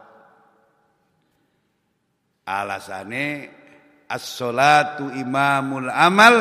Alasannya 2.43 3.27
as-sholatu 4.12 5.15
imamul 5.15 5.88
amal 5.88 6.36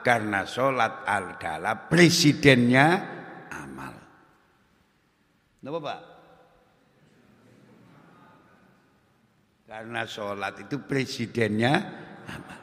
karena 0.00 0.48
sholat 0.48 1.04
adalah 1.04 1.90
presidennya 1.90 2.86
amal. 3.52 3.94
Kenapa 5.60 5.78
Pak? 5.82 6.00
Karena 9.66 10.02
sholat 10.08 10.54
itu 10.62 10.76
presidennya 10.86 11.74
amal. 12.30 12.55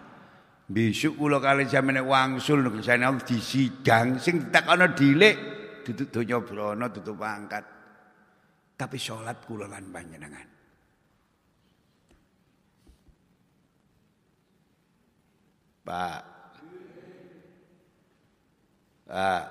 Besok 0.64 1.20
kula 1.20 1.44
kali 1.44 1.68
sampeyan 1.68 2.08
wangsul 2.08 2.64
nek 2.64 2.88
Allah 2.88 3.20
di 3.20 3.36
sidang 3.36 4.16
sing 4.16 4.48
ditakono 4.48 4.96
dilek 4.96 5.36
duduk 5.84 6.08
donya 6.08 6.40
brana 6.40 6.88
tutup 6.88 7.20
pangkat. 7.20 7.66
Tapi 8.80 8.98
sholat 8.98 9.44
kula 9.44 9.68
lan 9.68 9.92
panjenengan. 9.92 10.48
Pak. 15.84 16.22
Pak. 19.12 19.46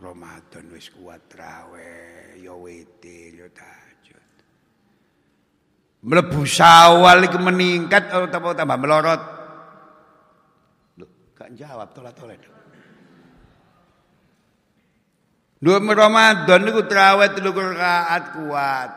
Ramadan 0.00 0.64
wis 0.72 0.88
kuat 0.96 1.20
trawe, 1.28 1.92
ya 2.40 2.56
witir, 2.56 3.36
ya 3.36 3.52
tahajud. 3.52 3.89
Mlebu 6.00 6.48
Syawal 6.48 7.28
iki 7.28 7.36
meningkat 7.36 8.08
atau 8.08 8.24
tambah 8.56 8.78
melorot? 8.80 9.20
Loh, 10.96 11.08
gak 11.36 11.52
jawab 11.52 11.92
tolat-tolat. 11.92 12.40
Dua 15.60 15.76
Ramadan 15.76 16.64
niku 16.64 16.88
traweh 16.88 17.36
telu 17.36 17.52
rakaat 17.52 18.24
kuat. 18.32 18.90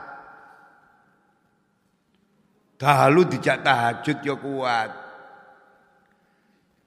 Dalu 2.80 3.22
dijak 3.28 3.68
tahajud 3.68 4.18
ya 4.24 4.36
kuat. 4.40 4.92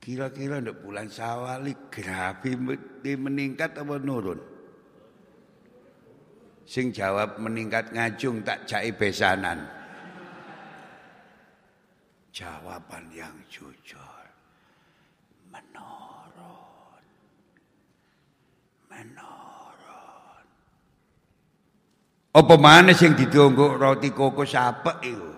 Kira-kira 0.01 0.65
ndak 0.65 0.81
bulan 0.81 1.13
Syawal 1.13 1.69
grafi 1.93 2.57
meningkat 3.05 3.77
apa 3.77 4.01
nurun? 4.01 4.41
Sing 6.65 6.89
jawab 6.89 7.37
meningkat 7.37 7.93
ngajung 7.93 8.41
tak 8.41 8.65
jai 8.65 8.97
besanan. 8.97 9.76
Jawaban 12.37 13.09
yang 13.17 13.33
jujur. 13.49 14.25
Menurun. 15.49 17.05
Menurun. 18.93 20.45
Apa 22.37 22.55
mana 22.61 22.93
sing 22.93 23.17
ditunggu 23.17 23.81
roti 23.81 24.13
koko 24.13 24.45
sapek 24.45 25.01
itu? 25.01 25.33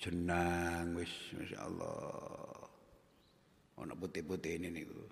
Jenang 0.00 0.96
wis 0.96 1.12
masyaallah. 1.36 2.64
Ana 3.76 3.92
putih-putih 3.92 4.56
ini 4.56 4.72
niku. 4.72 5.03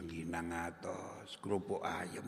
Rengginang 0.00 0.48
atos, 0.48 1.36
kerupuk 1.44 1.84
ayam. 1.84 2.24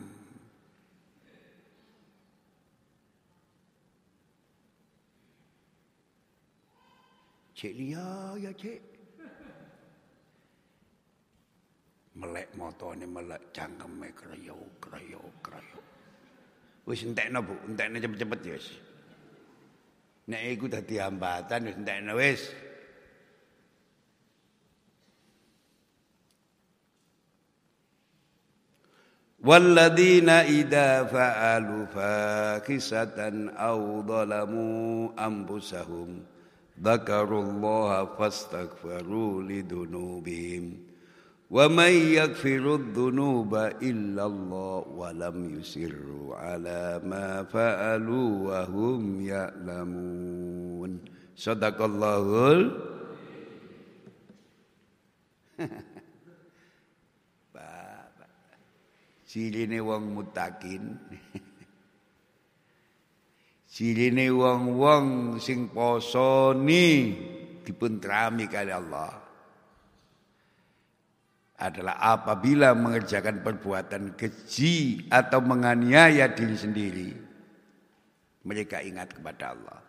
Cik 7.57 7.73
Lia 7.73 8.37
ya 8.37 8.53
cik. 8.53 8.77
Melek 12.13 12.53
motone 12.53 13.09
melek 13.09 13.41
cangkeme 13.49 14.13
kreyo 14.13 14.77
kreyo 14.77 15.25
kreyo. 15.41 15.81
Wis 16.85 17.01
entekno 17.09 17.41
Bu, 17.41 17.57
entekno 17.73 17.97
cepet-cepet 17.97 18.39
ya 18.45 18.53
wis. 18.53 18.67
Nek 20.29 20.41
iku 20.45 20.69
dadi 20.69 21.01
hambatan 21.01 21.73
wis 21.73 21.77
entekno 21.81 22.13
wis. 22.21 22.53
والذين 29.43 30.29
إذا 30.29 31.03
فعلوا 31.03 31.85
فاكسة 31.85 33.49
أو 33.49 34.01
ظلموا 34.01 35.09
أنفسهم 35.27 36.19
ذكروا 36.83 37.43
الله 37.43 38.05
فاستغفروا 38.05 39.43
لذنوبهم. 39.43 40.77
ومن 41.51 41.91
يغفر 41.91 42.75
الذنوب 42.75 43.55
إلا 43.55 44.25
الله 44.25 44.85
ولم 44.87 45.59
يسروا 45.59 46.35
على 46.35 47.01
ما 47.05 47.43
فعلوا 47.43 48.29
وهم 48.47 49.21
يعلمون. 49.21 50.99
صدق 51.35 51.81
الله 51.81 52.71
Cirine 59.33 59.81
wong 59.81 60.13
mutakin. 60.13 60.93
Cirine 63.73 64.29
wong-wong 64.29 65.41
sing 65.41 65.73
posoni 65.73 67.17
dipun 67.65 67.97
trami 67.97 68.45
kali 68.45 68.69
Allah. 68.69 69.09
Adalah 71.57 71.97
apabila 71.97 72.77
mengerjakan 72.77 73.41
perbuatan 73.41 74.13
keji 74.13 75.09
atau 75.09 75.41
menganiaya 75.41 76.29
diri 76.29 76.53
sendiri 76.53 77.09
mereka 78.45 78.85
ingat 78.85 79.17
kepada 79.17 79.57
Allah. 79.57 79.81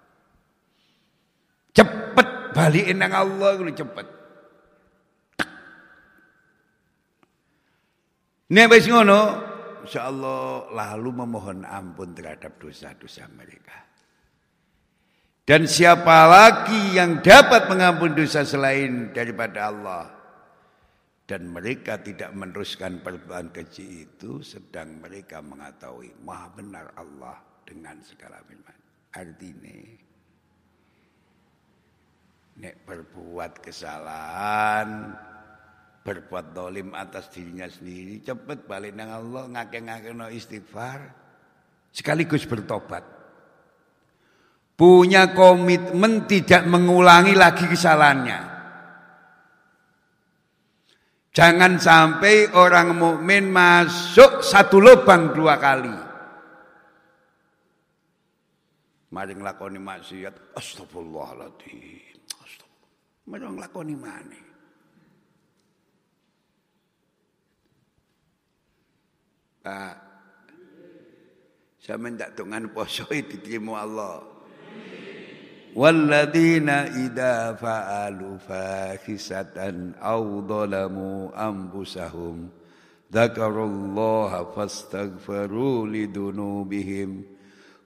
Cepet 1.76 2.56
balikin 2.56 2.96
nang 2.96 3.12
Allah 3.12 3.60
itu 3.60 3.84
cepet 3.84 4.23
Nek 8.52 8.66
wis 8.68 8.84
ngono 8.90 9.20
insyaallah 9.84 10.72
lalu 10.72 11.10
memohon 11.24 11.64
ampun 11.64 12.12
terhadap 12.12 12.60
dosa-dosa 12.60 13.28
mereka 13.32 13.84
dan 15.44 15.68
siapa 15.68 16.24
lagi 16.24 16.96
yang 16.96 17.20
dapat 17.20 17.68
mengampun 17.68 18.16
dosa 18.16 18.48
selain 18.48 19.12
daripada 19.12 19.68
Allah 19.68 20.08
dan 21.28 21.52
mereka 21.52 22.00
tidak 22.00 22.32
meneruskan 22.32 23.04
perbuatan 23.04 23.52
keji 23.52 24.08
itu 24.08 24.40
sedang 24.40 24.96
mereka 25.04 25.44
mengetahui 25.44 26.16
maha 26.24 26.48
benar 26.48 26.88
Allah 26.96 27.36
dengan 27.68 28.00
segala 28.00 28.40
firman. 28.48 28.76
Artinya 29.12 29.80
nek 32.64 32.76
berbuat 32.88 33.60
kesalahan 33.60 35.12
berbuat 36.04 36.52
dolim 36.52 36.92
atas 36.92 37.32
dirinya 37.32 37.64
sendiri 37.64 38.20
cepat 38.20 38.68
balik 38.68 38.92
nang 38.92 39.08
Allah 39.08 39.48
ngake-ngake 39.48 40.12
no 40.12 40.28
istighfar 40.28 41.00
sekaligus 41.88 42.44
bertobat 42.44 43.00
punya 44.76 45.32
komitmen 45.32 46.28
tidak 46.28 46.68
mengulangi 46.68 47.32
lagi 47.32 47.64
kesalahannya 47.64 48.54
Jangan 51.34 51.82
sampai 51.82 52.54
orang 52.54 52.94
mukmin 52.94 53.50
masuk 53.50 54.38
satu 54.38 54.78
lubang 54.78 55.34
dua 55.34 55.58
kali. 55.58 55.90
Mari 59.10 59.34
nglakoni 59.34 59.82
maksiat, 59.82 60.54
astagfirullahaladzim. 60.54 62.22
Astagfirullah. 62.38 63.26
Mari 63.26 63.44
nglakoni 63.50 63.94
mana? 63.98 64.53
Pak, 69.63 69.95
saya 71.79 71.97
minta 71.99 72.31
dengan 72.31 72.71
poso 72.71 73.05
diterima 73.09 73.85
Allah. 73.85 74.17
والذين 75.69 76.65
إذا 77.05 77.61
فعلوا 77.61 78.41
فاحشة 78.41 79.53
أو 80.01 80.41
ظلموا 80.41 81.19
أنفسهم 81.29 82.49
dzakarullaha 83.09 84.53
fastaghfiru 84.53 85.89
lidunubihim 85.89 87.25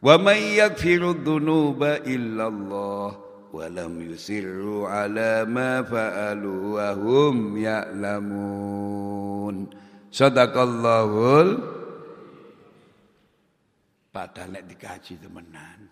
wa 0.04 0.20
may 0.20 0.60
yaghfiru 0.60 1.16
dzunuba 1.24 2.04
illallah 2.04 3.16
wa 3.56 3.64
lam 3.72 4.04
yusirru 4.04 4.84
ala 4.84 5.48
ma 5.48 5.80
fa'alu 5.80 6.76
wa 6.76 6.92
hum 6.92 7.56
ya'lamun 7.56 9.72
sadaqallahul 10.09 11.49
padahal 14.13 14.49
nek 14.55 14.65
dikaji 14.67 15.21
temenan 15.21 15.89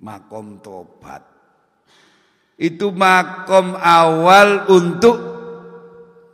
makom 0.00 0.60
tobat 0.64 1.34
itu 2.54 2.94
makom 2.94 3.74
awal 3.74 4.70
untuk 4.70 5.16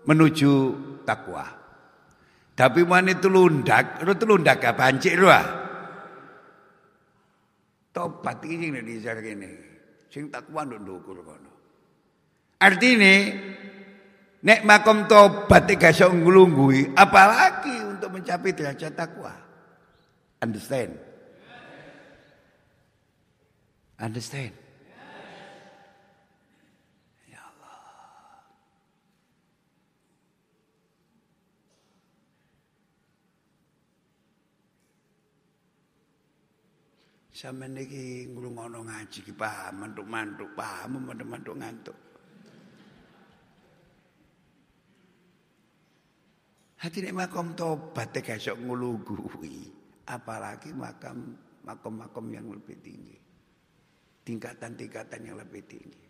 menuju 0.04 0.52
takwa. 1.04 1.46
Tapi 2.52 2.84
mana 2.84 3.16
itu 3.16 3.32
lundak, 3.32 4.04
itu 4.04 4.24
lundak 4.28 4.60
gak 4.60 4.76
bancik 4.76 5.16
ruah. 5.16 5.46
Tobat 7.90 8.44
ini 8.44 8.68
yang 8.68 8.84
dijar 8.84 9.16
ini. 9.24 9.48
Sing 10.12 10.28
takwa 10.28 10.68
nduk 10.68 10.84
ndukur. 10.84 11.24
Artinya 12.60 13.14
nek 14.40 14.64
makom 14.64 15.04
tobat 15.04 15.68
gak 15.68 15.92
iso 15.92 16.08
nglunggui, 16.08 16.96
apalagi 16.96 17.76
untuk 17.84 18.12
mencapai 18.16 18.56
derajat 18.56 18.92
takwa. 18.96 19.32
Understand? 20.40 20.96
Understand? 24.00 24.60
Sampeyan 37.40 37.72
niki 37.72 38.28
ngrungokno 38.36 38.84
ngaji 38.84 39.24
ki 39.24 39.32
paham 39.32 39.80
mantuk-mantuk, 39.80 40.52
paham 40.52 41.08
mantuk-mantuk 41.08 41.56
ngantuk. 41.56 42.09
Hati 46.80 47.04
nek 47.04 47.12
makom 47.12 47.52
tobat 47.52 48.08
teh 48.08 48.24
esok 48.24 48.56
ngelugui. 48.64 49.68
Apalagi 50.08 50.72
makam 50.72 51.36
makom-makom 51.60 52.26
yang 52.32 52.48
lebih 52.48 52.80
tinggi. 52.80 53.20
Tingkatan-tingkatan 54.24 55.20
yang 55.28 55.36
lebih 55.36 55.62
tinggi. 55.68 56.04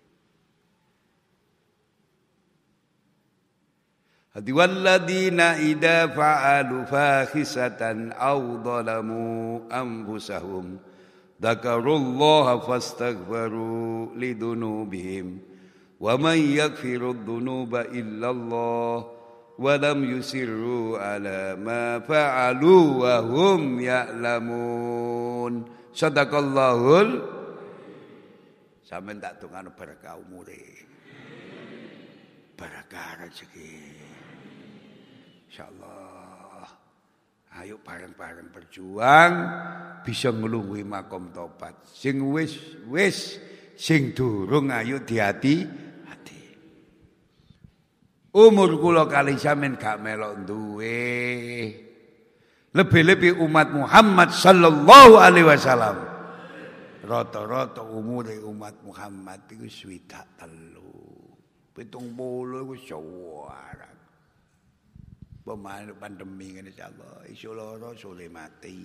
Hati 4.30 4.50
walladina 4.54 5.58
idza 5.58 6.06
fa'alu 6.06 6.86
fahisatan 6.86 8.14
aw 8.14 8.38
dhalamu 8.62 9.66
anfusahum 9.66 10.78
dzakarullaha 11.42 12.62
fastaghfaru 12.62 14.14
lidunubihim 14.14 15.42
wa 15.98 16.14
man 16.14 16.38
yaghfiru 16.38 17.10
dhunuba 17.26 17.90
illallah 17.90 19.19
walam 19.60 20.00
yusirru 20.08 20.96
ala 20.96 21.60
ma 21.60 22.00
fa'alu 22.00 23.04
wa 23.04 23.20
hum 23.20 23.76
ya'lamun. 23.76 25.68
Sadaqallahul 25.92 27.36
Sampeyan 28.90 29.22
tak 29.22 29.38
dongano 29.38 29.70
berkah 29.70 30.18
umure. 30.18 30.82
Berkah 32.58 33.22
rezeki. 33.22 33.86
Insyaallah. 35.46 36.66
Ayo 37.62 37.78
bareng-bareng 37.78 38.50
berjuang 38.50 39.32
bisa 40.02 40.34
ngelungguhi 40.34 40.82
makom 40.82 41.30
tobat. 41.30 41.86
Sing 41.86 42.18
wis 42.34 42.58
wis 42.90 43.38
sing 43.78 44.10
durung 44.10 44.74
ayo 44.74 45.06
diati 45.06 45.62
Umur 48.30 48.78
kula 48.78 49.10
kali 49.10 49.34
sampean 49.34 49.74
gak 49.74 49.98
melok 49.98 50.46
duwe. 50.46 51.02
Lebih-lebih 52.70 53.42
umat 53.42 53.74
Muhammad 53.74 54.30
sallallahu 54.30 55.18
alaihi 55.18 55.50
wasallam. 55.50 55.98
Rata-rata 57.02 57.82
umure 57.82 58.38
umat 58.46 58.78
Muhammad 58.86 59.50
iku 59.50 59.66
swidak 59.66 60.38
telu. 60.38 60.94
Pitung 61.74 62.14
puluh 62.14 62.62
iku 62.70 62.74
sawaran. 62.78 63.98
Pemain 65.42 65.90
pandemi 65.98 66.54
ngene 66.54 66.70
insyaallah 66.70 67.26
iso 67.26 67.50
lara 67.50 67.90
sore 67.98 68.30
mati. 68.30 68.78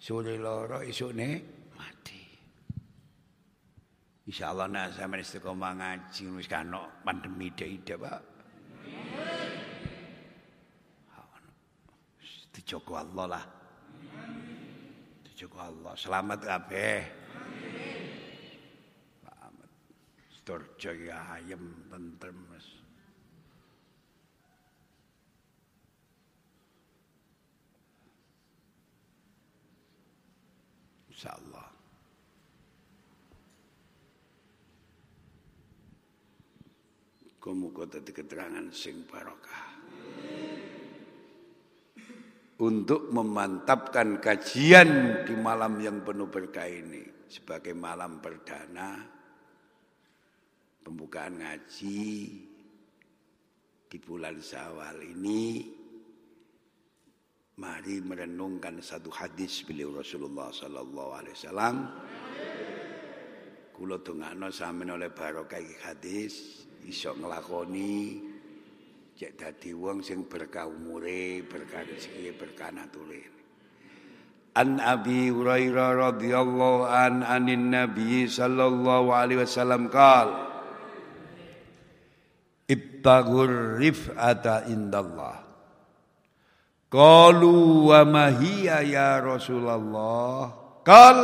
Sore 0.00 0.40
loro 0.40 0.80
isukne 0.80 1.28
mati. 1.76 2.25
Insyaallah 4.26 4.66
nek 4.66 4.98
sampeyan 4.98 5.22
istiqomah 5.22 5.72
ngaji 5.78 6.22
wis 6.34 6.50
kano 6.50 6.90
pandemi 7.06 7.46
ide 7.54 7.94
Pak. 7.94 8.22
Dijogo 12.50 12.98
Allah 12.98 13.24
lah. 13.38 13.44
Dijogo 15.22 15.62
Allah. 15.62 15.94
Selamat 15.94 16.42
kabeh. 16.42 16.98
Selamat. 19.22 19.70
Sedorjo 20.34 20.90
ya 20.90 21.18
ayem 21.38 21.86
tentrem. 21.86 22.46
insyaallah 31.16 31.65
Muga 37.54 37.86
dadi 37.86 38.10
keterangan 38.10 38.66
sing 38.74 39.06
barokah. 39.06 39.78
Untuk 42.56 43.12
memantapkan 43.12 44.16
kajian 44.16 45.22
di 45.28 45.34
malam 45.36 45.76
yang 45.78 46.00
penuh 46.00 46.26
berkah 46.26 46.64
ini 46.64 47.28
sebagai 47.28 47.76
malam 47.76 48.18
perdana 48.24 49.04
pembukaan 50.80 51.36
ngaji 51.36 52.08
di 53.86 53.98
bulan 54.00 54.40
Syawal 54.40 55.04
ini 55.04 55.42
Mari 57.56 58.04
merenungkan 58.04 58.84
satu 58.84 59.08
hadis 59.08 59.64
beliau 59.64 59.88
Rasulullah 59.96 60.52
sallallahu 60.52 61.10
alaihi 61.16 61.36
wasallam. 61.40 61.76
Kula 63.72 63.96
dongakno 64.04 64.52
sampeyan 64.52 65.00
oleh 65.00 65.08
barokah 65.08 65.64
hadis 65.88 66.65
iso 66.84 67.16
nglakoni 67.16 68.20
cek 69.16 69.32
dadi 69.40 69.72
wong 69.72 70.04
sing 70.04 70.28
berkah 70.28 70.68
umure, 70.68 71.40
berkah 71.48 71.80
rezeki, 71.88 72.36
berkah 72.36 72.68
nature. 72.68 73.32
An 74.56 74.80
Abi 74.80 75.32
Hurairah 75.32 76.12
radhiyallahu 76.12 76.84
an 76.84 77.24
anin 77.24 77.72
Nabi 77.72 78.28
sallallahu 78.28 79.12
alaihi 79.12 79.40
wasallam 79.44 79.92
qal 79.92 80.32
Ibtagur 82.64 83.76
rif'ata 83.76 84.64
indallah 84.68 85.46
Qalu 86.86 87.90
wa 87.90 88.00
mahiya 88.06 88.80
ya 88.86 89.18
Rasulullah. 89.18 90.54
Qal 90.86 91.18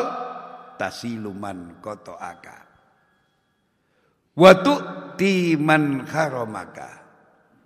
tasiluman 0.74 1.79
aka. 2.18 2.72
Wa 4.37 4.53
tu'ti 4.57 5.57
man 5.61 6.05
haramaka. 6.09 7.01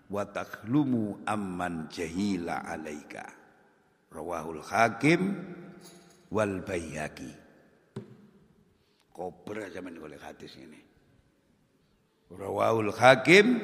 Wa 0.06 0.22
takhlumu 0.26 1.22
amman 1.26 1.90
jahila 1.90 2.62
alaika. 2.62 3.26
Rawahul 4.10 4.62
Hakim 4.62 5.34
wal 6.30 6.62
Baihaqi. 6.62 7.32
Kobra 9.10 9.66
zaman 9.72 9.98
oleh 9.98 10.18
hadis 10.20 10.54
ini. 10.58 10.80
Rawahul 12.30 12.94
Hakim 12.94 13.62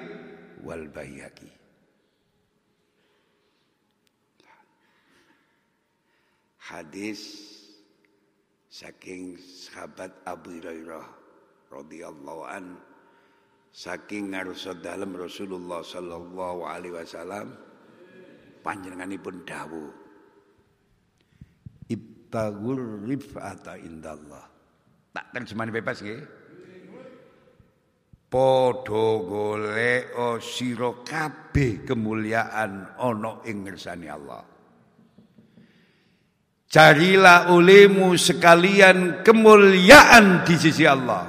wal 0.62 0.90
Baihaqi. 0.90 1.62
hadis 6.72 7.20
saking 8.72 9.36
sahabat 9.36 10.08
Abu 10.24 10.56
Hurairah 10.56 11.04
radhiyallahu 11.68 12.48
an 12.48 12.80
saking 13.72 14.36
ngarsa 14.36 14.76
dalam 14.76 15.16
Rasulullah 15.16 15.80
sallallahu 15.80 16.68
alaihi 16.68 16.92
wasallam 16.92 17.56
panjenenganipun 18.60 19.48
dawuh 19.48 19.90
ibtagur 21.88 23.00
rifata 23.08 23.80
indallah. 23.80 24.44
Tak 25.12 25.26
terjemahan 25.32 25.72
bebas 25.72 26.00
nggih. 26.04 26.22
Padha 28.32 29.08
golek 29.28 30.16
sira 30.40 31.04
kabeh 31.04 31.84
kemuliaan 31.84 32.96
ana 32.96 33.44
ing 33.44 33.68
ngersane 33.68 34.08
Allah. 34.08 34.40
Carilah 36.72 37.52
olehmu 37.52 38.16
sekalian 38.16 39.20
kemuliaan 39.20 40.48
di 40.48 40.56
sisi 40.56 40.88
Allah. 40.88 41.28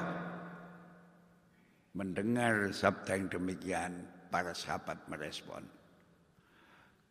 Mendengar 1.93 2.73
sabda 2.73 3.13
yang 3.13 3.29
demikian, 3.29 3.93
para 4.33 4.57
sahabat 4.57 5.05
merespon. 5.05 5.61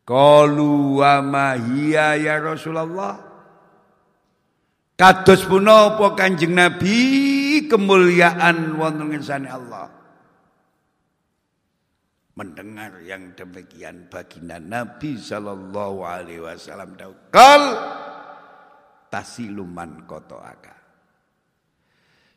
Qalu 0.02 0.98
wa 0.98 1.54
hiya 1.54 2.18
ya 2.18 2.42
Rasulullah. 2.42 3.30
Kados 4.98 5.46
punapa 5.46 6.18
Kanjeng 6.18 6.58
Nabi 6.58 6.98
kemuliaan 7.70 8.74
wonten 8.74 9.14
ngersane 9.14 9.46
Allah. 9.46 9.86
Mendengar 12.34 12.98
yang 13.06 13.38
demikian 13.38 14.10
baginda 14.10 14.58
Nabi 14.58 15.14
sallallahu 15.14 16.02
alaihi 16.02 16.42
wasallam 16.42 16.98
Kal 17.30 17.62
tasiluman 19.14 20.02
kotoaka. 20.10 20.81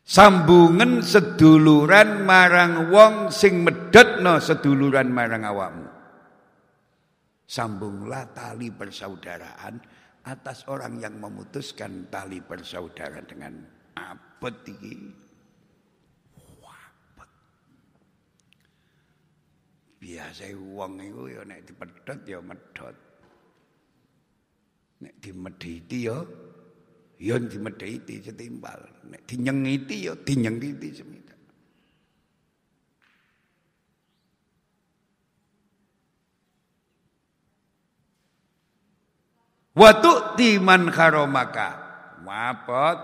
Sambungan 0.06 1.02
seduluran 1.02 2.30
marang 2.30 2.94
wong 2.94 3.34
sing 3.34 3.66
medetno 3.66 4.38
seduluran 4.38 5.10
marang 5.10 5.42
awakmu. 5.42 5.90
Sambunglah 7.50 8.30
tali 8.30 8.70
persaudaraan 8.70 9.82
atas 10.30 10.70
orang 10.70 11.02
yang 11.02 11.18
memutuskan 11.18 12.06
tali 12.14 12.38
persaudaraan 12.38 13.26
dengan 13.26 13.54
abet 13.98 14.56
iki. 14.70 14.94
Biasa 20.06 20.54
wong 20.54 21.02
iku 21.02 21.34
ya 21.34 21.42
nek 21.50 21.66
dipedhot 21.66 22.20
ya 22.30 22.38
medhot. 22.46 22.94
Nek 25.02 25.18
dimedhiti 25.18 26.06
ya 26.06 26.22
ya 27.20 27.40
dimedhiti 27.40 28.20
setimbal 28.24 28.80
nek 29.08 29.24
dinyengiti 29.28 30.10
ya 30.10 30.14
dinyengiti 30.16 30.90
semita 30.92 31.26
Watu 39.76 40.40
timan 40.40 40.88
karomaka 40.88 41.76
mapot 42.24 42.96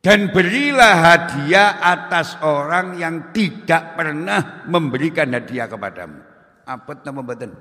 dan 0.00 0.32
berilah 0.32 0.94
hadiah 0.96 1.76
atas 1.76 2.40
orang 2.40 2.96
yang 2.96 3.28
tidak 3.36 3.92
pernah 4.00 4.64
memberikan 4.64 5.28
hadiah 5.36 5.68
kepadamu. 5.68 6.24
Apa 6.64 7.04
nama 7.04 7.20
badan? 7.20 7.52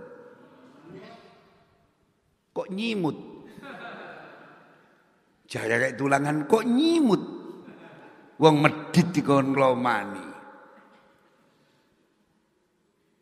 Kok 2.55 2.71
nyimut? 2.71 3.36
Jarek 5.47 5.95
tulangan 5.95 6.43
kok 6.43 6.67
nyimut. 6.67 7.23
Wong 8.37 8.55
medit 8.61 9.15
dikon 9.15 9.55
lomani. 9.55 10.27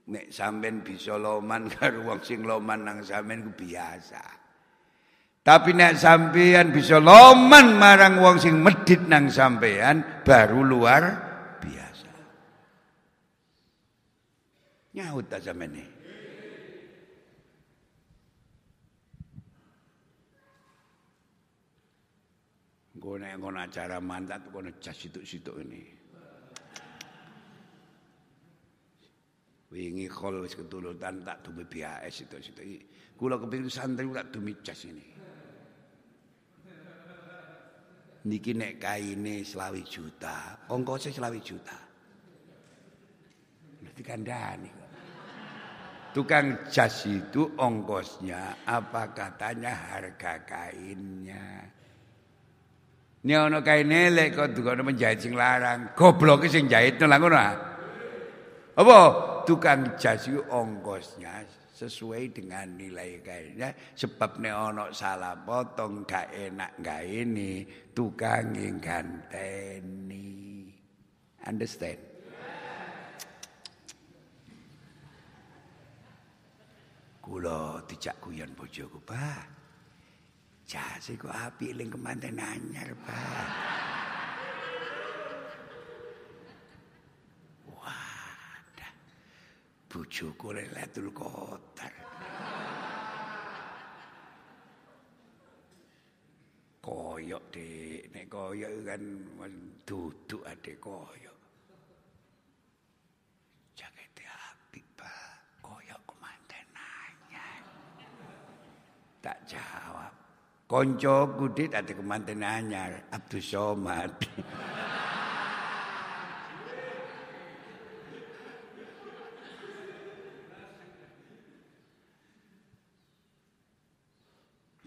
Nek 0.05 0.29
sampean 0.29 0.85
bisa 0.85 1.17
loman 1.17 1.69
karo 1.73 2.05
wong 2.05 2.19
sing 2.21 2.43
loman 2.43 2.85
nang 2.85 2.99
sampean 3.05 3.45
ku 3.45 3.51
biasa. 3.53 4.21
Tapi 5.45 5.71
nek 5.77 5.93
sampean 5.93 6.73
bisa 6.73 6.97
loman 6.97 7.77
marang 7.77 8.17
wong 8.17 8.41
sing 8.41 8.57
medit 8.59 9.05
nang 9.05 9.29
sampean 9.29 10.25
baru 10.25 10.65
luar 10.65 11.03
biasa. 11.61 12.11
Nyaut 14.97 15.25
ta 15.29 15.37
sampean 15.37 15.94
Gue 23.05 23.21
nek 23.21 23.37
ngono 23.37 23.61
acara 23.61 24.01
mandat 24.01 24.49
kono 24.49 24.81
cas 24.81 24.97
situ-situ 24.97 25.53
ini. 25.61 25.81
Wingi 29.69 30.09
kol 30.09 30.41
wis 30.41 30.57
ketulutan 30.57 31.21
tak 31.21 31.45
duwe 31.45 31.69
BAS 31.69 32.09
situ-situ. 32.09 32.65
Kula 33.13 33.37
kepengin 33.37 33.69
santri 33.69 34.09
tak 34.09 34.33
dumi 34.33 34.57
cas 34.65 34.89
ini. 34.89 35.05
Niki 38.25 38.57
nek 38.57 38.81
kaine 38.81 39.45
selawi 39.45 39.85
juta, 39.85 40.65
ongkosnya 40.73 41.13
selawi 41.13 41.45
juta. 41.45 41.77
Nanti 43.85 44.01
kandani. 44.01 44.71
Tukang 46.09 46.65
jas 46.73 47.05
itu 47.05 47.53
ongkosnya 47.53 48.65
apa 48.65 49.13
katanya 49.13 49.93
harga 49.93 50.41
kainnya. 50.41 51.69
Nek 53.25 53.37
ana 53.41 53.59
kaine 53.65 54.13
lek 54.13 54.37
kok 54.37 54.53
dukono 54.53 54.85
menjahit 54.85 55.17
sing 55.17 55.33
larang, 55.33 55.97
gobloke 55.97 56.45
sing 56.45 56.69
jahitno 56.69 57.09
lha 57.09 57.17
ngono 57.17 57.37
ah. 57.37 57.55
Apa 58.77 58.97
tukang 59.49 59.97
jas 59.97 60.29
ongkosnya 60.29 61.41
sesuai 61.73 62.29
dengan 62.29 62.77
nilai 62.77 63.25
kainnya 63.25 63.73
sebab 63.97 64.37
nek 64.37 64.53
ana 64.53 64.85
salah 64.93 65.33
potong 65.41 66.05
gak 66.05 66.37
enak 66.37 66.77
gak 66.85 67.01
ini 67.01 67.65
tukang 67.97 68.53
ganteni. 68.77 70.69
Understand? 71.49 72.01
Kula 77.25 77.81
dijak 77.89 78.21
guyon 78.21 78.53
bojoku, 78.53 79.01
Pak. 79.01 79.64
Jase 80.65 81.13
kok 81.13 81.29
api 81.29 81.77
ling 81.77 81.93
kemanten 81.93 82.41
anyar, 82.41 82.89
Pak. 83.05 83.49
Wadah. 87.69 88.93
Bojoku 89.85 90.57
Lailatul 90.57 91.13
Qadar. 91.13 91.93
Koyok 96.81 97.45
dek, 97.53 98.09
nek 98.09 98.25
koyok 98.25 98.73
kan 98.89 99.03
duduk 99.85 100.41
adek 100.49 100.81
koyok. 100.81 101.39
Jakete 103.77 104.25
api, 104.25 104.81
Pak. 104.97 105.61
Koyok 105.61 106.01
kemanten 106.09 106.67
anyar. 106.73 107.61
Tak 109.21 109.37
jawab. 109.45 109.74
Konco 110.65 111.29
kudit 111.37 111.77
ada 111.77 111.93
kemanten 111.93 112.41
anyar 112.41 113.13
Abdul 113.13 113.37
Somad. 113.37 114.17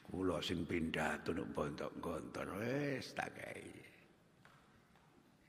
Kula 0.02 0.42
sing 0.42 0.66
pindah 0.66 1.22
tunuk 1.22 1.46
bontok 1.54 1.94
gontor 2.02 2.58
wis 2.58 3.14
tak. 3.14 3.38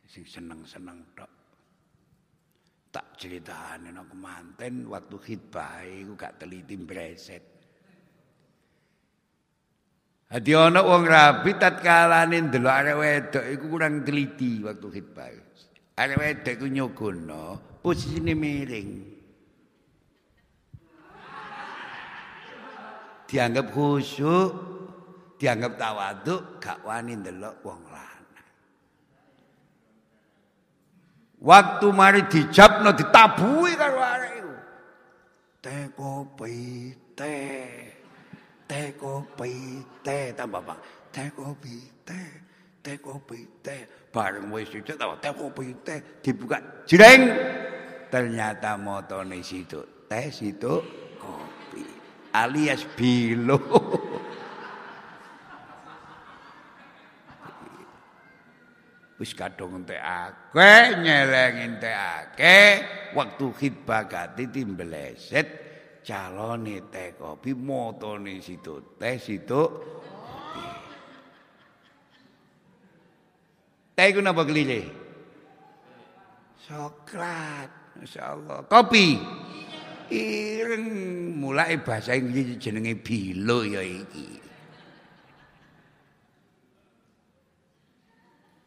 Sing 0.06 0.22
seneng-seneng 0.30 1.10
tok. 1.18 1.32
Tak 2.94 3.18
ceritane 3.18 3.90
nang 3.90 4.06
kemanten 4.06 4.86
waktu 4.94 5.18
khidbah 5.18 5.82
iku 5.90 6.14
gak 6.14 6.38
teliti 6.38 6.78
breset. 6.78 7.59
Hadi 10.30 10.54
ana 10.54 10.86
wong 10.86 11.10
rabi 11.10 11.58
tatkalane 11.58 12.38
ndelok 12.38 12.70
arek 12.70 12.98
wedok 13.02 13.46
iku 13.50 13.66
kurang 13.66 14.06
teliti 14.06 14.62
waktu 14.62 14.88
khitbah. 14.94 15.34
Arek 15.98 16.18
wedok 16.22 16.54
iku 16.54 16.66
nyogono 16.70 17.46
posisine 17.82 18.38
miring. 18.38 18.90
Dianggap 23.26 23.74
khusyuk, 23.74 24.50
dianggap 25.42 25.82
tawaduk, 25.82 26.62
gak 26.62 26.82
wani 26.86 27.18
ndelok 27.18 27.66
wong 27.66 27.82
lanang. 27.90 28.46
Waktu 31.42 31.88
mari 31.90 32.30
dijabno 32.30 32.94
ditabuhi 32.94 33.74
karo 33.74 33.98
arek 33.98 34.34
iku. 34.38 34.56
Teh 35.58 35.84
kopi, 35.98 36.94
teh 37.18 37.99
teh 38.70 38.94
kopi 38.94 39.82
teh 40.06 40.30
tambah 40.38 40.62
bang 40.62 40.78
teh 41.10 41.34
kopi 41.34 42.06
teh 42.06 42.30
teh 42.86 43.02
kopi 43.02 43.42
teh 43.66 43.82
bareng 44.14 44.54
wis 44.54 44.70
itu 44.70 44.94
tahu 44.94 45.18
teh 45.18 45.34
kopi 45.34 45.74
teh 45.82 45.98
dibuka 46.22 46.62
jreng 46.86 47.34
ternyata 48.14 48.78
motone 48.78 49.42
situ 49.42 50.06
teh 50.06 50.30
situ 50.30 50.86
kopi 51.18 51.82
alias 52.38 52.86
bilo 52.94 53.58
wis 59.18 59.34
kadung 59.34 59.82
entek 59.82 59.98
akeh 59.98 60.94
nyeleng 61.02 61.74
entek 61.74 61.98
akeh 61.98 62.70
waktu 63.18 63.46
khidbah 63.50 64.06
gati 64.06 64.46
timbeleset 64.46 65.69
calone 66.10 66.90
teh 66.90 67.14
kopi 67.14 67.54
motone 67.54 68.42
situ 68.42 68.98
teh 68.98 69.22
situ 69.22 69.62
teh 73.94 74.10
ku 74.10 74.20
napa 74.26 74.42
kelile? 74.42 74.82
Coklat 76.66 77.70
masyaallah. 78.02 78.66
Kopi? 78.66 79.22
Ireng 80.10 80.90
mulai 81.38 81.78
bahasa 81.86 82.18
Inggris 82.18 82.58
jenenge 82.58 82.98
bilo 82.98 83.62
ya 83.62 83.86
iki. 83.86 84.42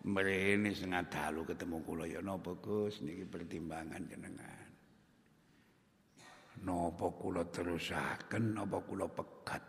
Mrene 0.07 0.71
setengah 0.71 1.07
dalu 1.11 1.43
ketemu 1.47 1.77
kula 1.83 2.05
ya 2.07 2.23
napa 2.23 2.55
Gus? 2.63 3.03
Niki 3.03 3.27
pertimbangan 3.27 4.03
jenengan. 4.07 4.62
Napa 6.63 7.11
kula 7.19 7.43
terusaken 7.51 8.55
napa 8.55 8.79
kula 8.87 9.11
pegat. 9.11 9.63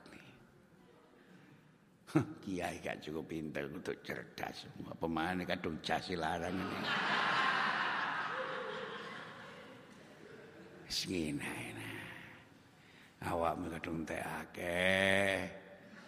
Kiai 2.14 2.78
gak 2.78 3.02
cukup 3.02 3.26
pinter 3.26 3.66
untuk 3.66 3.98
cerdas. 4.06 4.70
Apa 4.86 5.10
mana 5.10 5.42
kadung 5.50 5.82
jasi 5.82 6.14
larang 6.14 6.54
ini. 6.54 6.80
Singina 10.86 11.50
Awakmu 13.24 13.66
kadung 13.74 14.06
teh 14.06 14.22
akeh. 14.22 15.50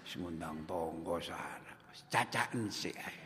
Sengundang 0.06 0.62
tonggo 0.70 1.18
sana. 1.18 1.74
Cacaken 2.12 2.70
sik 2.70 2.94
ae. 3.02 3.24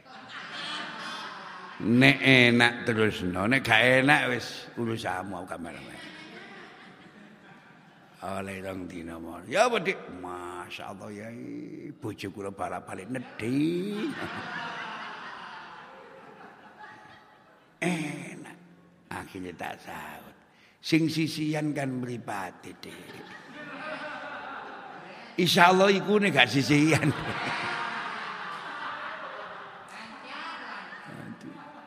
Nek 1.79 2.17
enak 2.23 2.73
terus 2.87 3.23
no, 3.27 3.43
nek 3.43 3.65
gak 3.65 4.03
enak 4.03 4.31
wis 4.31 4.71
urusanmu 4.79 5.43
kameramen. 5.43 5.99
Oleh 8.19 8.59
rong 8.59 8.83
dina 8.83 9.15
mon. 9.15 9.39
Ya 9.47 9.71
apa 9.71 9.79
Dik? 9.79 9.95
Masyaallah 10.19 11.07
ya 11.15 11.31
bojo 12.03 12.27
kula 12.35 12.51
balik 12.51 13.07
nedhi. 13.07 14.11
enak. 17.79 18.57
Akhirnya 19.07 19.55
tak 19.55 19.79
saut. 19.79 20.35
Sing 20.83 21.07
sisian 21.07 21.71
kan 21.71 22.03
mripate, 22.03 22.75
Dik. 22.83 23.27
Insyaallah 25.39 25.87
iku 25.95 26.19
nek 26.19 26.35
gak 26.35 26.51
sisian. 26.51 27.07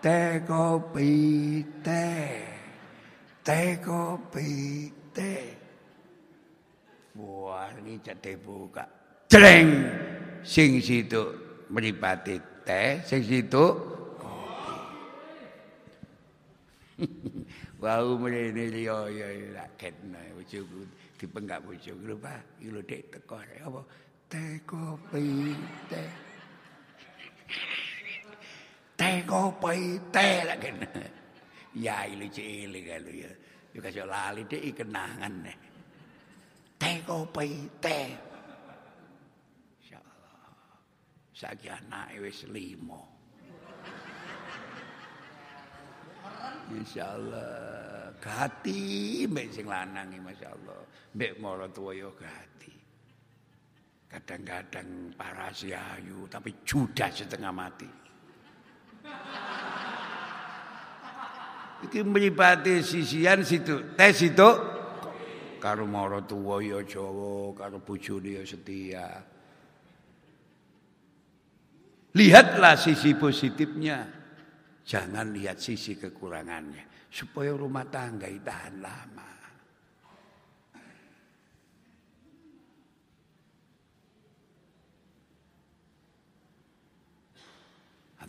teh 0.03 0.43
kopi 0.43 1.63
teh 1.79 2.43
teh 3.47 3.79
kopi 3.79 4.91
teh 5.15 5.62
wah 7.23 7.71
ini 7.79 8.03
jadi 8.03 8.35
buka 8.35 8.83
jreng 9.31 9.87
sing 10.43 10.83
situ 10.83 11.23
meripati 11.71 12.43
teh 12.67 12.99
sing 13.07 13.23
situ 13.23 13.65
kopi 14.19 14.75
wau 17.83 18.19
mrene 18.19 18.75
liya 18.75 19.07
ya 19.15 19.27
raketna 19.55 20.19
bojoku 20.35 20.83
dipenggak 21.15 21.63
bojoku 21.63 22.03
lho 22.03 22.19
Pak 22.19 22.59
iki 22.59 22.69
lho 22.75 22.83
Dik 22.83 23.03
teko 23.15 23.39
apa 23.39 23.81
teh 24.27 24.59
kopi 24.67 25.55
teh 25.87 26.11
teh 28.99 29.17
kopi 29.23 29.99
teh 30.11 30.35
lagi. 30.47 30.71
Ya 31.73 32.05
ilu 32.05 32.29
cilik 32.29 32.85
kalau 32.85 33.09
ya. 33.09 33.33
Yo 33.73 33.81
kasih 33.81 34.05
lali 34.05 34.45
deh 34.45 34.61
kenangan 34.77 35.33
nih. 35.41 35.72
Teh. 36.83 38.11
Insyaallah. 39.79 40.51
Saiki 41.31 41.71
anake 41.71 42.19
wis 42.19 42.43
5. 42.51 43.13
Insyaallah 46.73 48.17
gati 48.19 49.27
mbek 49.31 49.53
sing 49.55 49.67
lanang 49.71 50.11
masyaallah. 50.23 50.83
Mbek 51.15 51.39
mara 51.39 51.71
tuwa 51.71 51.95
yo 51.95 52.15
gati. 52.19 52.75
Kadang-kadang 54.11 55.15
paras 55.15 55.65
ayu 55.65 56.27
tapi 56.27 56.67
judas 56.67 57.15
setengah 57.15 57.53
mati. 57.55 57.91
Iki 61.83 62.07
mripate 62.07 62.79
sisian 62.87 63.43
situ, 63.43 63.99
tes 63.99 64.15
situ 64.15 64.72
karo 65.63 65.87
mara 65.87 66.19
tuwa 66.27 66.59
ya 66.59 66.83
Jawa, 66.83 67.55
karo 67.55 67.79
bojone 67.79 68.35
ya 68.35 68.43
setia. 68.43 69.07
Lihatlah 72.19 72.75
sisi 72.75 73.15
positifnya. 73.15 74.11
Jangan 74.83 75.31
lihat 75.31 75.63
sisi 75.63 75.95
kekurangannya 75.95 77.07
supaya 77.07 77.55
rumah 77.55 77.87
tangga 77.87 78.27
tahan 78.27 78.83
lama. 78.83 79.31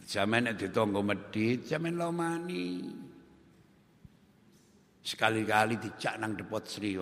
Zaman 0.03 0.51
di 0.53 0.67
tonggo 0.67 1.01
medit, 1.01 1.65
zaman 1.65 1.95
lomani. 1.95 2.86
Sekali-kali 5.03 5.75
dicak 5.83 6.15
nang 6.15 6.31
depot 6.39 6.63
Sri. 6.63 6.95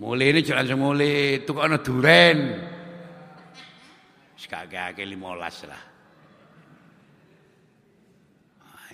Mulai 0.00 0.32
ini 0.32 0.40
jalan 0.40 0.64
semule, 0.64 1.44
tuh 1.44 1.52
kono 1.52 1.76
duren. 1.82 2.38
Sekagak 4.38 4.96
limolas 5.02 5.66
lah. 5.68 5.82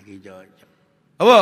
Iki 0.07 0.23
cocok. 0.23 0.71
Apa? 1.19 1.41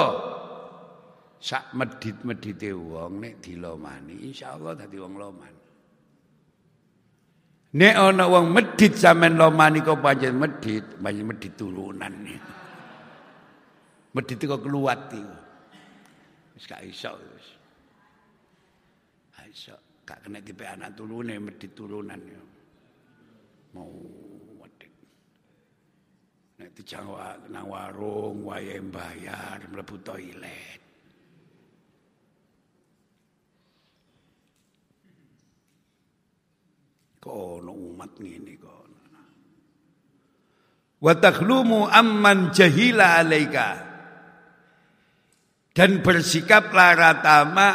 Sak 1.44 1.76
medit-medite 1.76 2.72
wong 2.72 3.20
nek 3.20 3.44
dilomani 3.44 4.32
insyaallah 4.32 4.72
dadi 4.80 4.96
wong 4.96 5.14
loman. 5.20 5.54
Nek 7.76 7.94
ana 8.00 8.24
wong 8.24 8.48
medit 8.48 8.96
sampean 8.96 9.36
lomani 9.36 9.84
kok 9.84 10.00
pancen 10.00 10.40
medit, 10.40 10.84
pancen 10.96 11.24
medit 11.28 11.52
turunan. 11.52 12.12
Medit 14.14 14.46
kok 14.46 14.62
keluat 14.62 15.10
iki. 15.10 15.22
Wis 16.54 16.64
gak 16.70 16.82
iso 16.86 17.10
wis. 17.18 17.46
Iso 19.50 19.74
gak 20.06 20.22
kena 20.22 20.42
tipe 20.42 20.66
anak 20.66 20.94
turune 20.94 21.38
medit 21.38 21.74
turunan 21.74 22.22
yo. 22.22 22.42
Mau 23.74 23.90
medit. 24.62 24.90
Nek 26.62 26.70
dijawa 26.78 27.38
nang 27.50 27.66
warung 27.70 28.46
wae 28.46 28.78
bayar 28.82 29.66
mlebu 29.70 29.96
toilet. 30.02 30.84
kono 37.24 37.72
umat 37.72 38.20
ngene 38.20 38.52
kono 38.60 39.00
wa 41.00 41.12
takhlumu 41.16 41.88
amman 41.88 42.52
jahila 42.52 43.24
alaika 43.24 43.93
dan 45.74 46.00
bersikaplah 46.06 46.94
ratama 46.94 47.68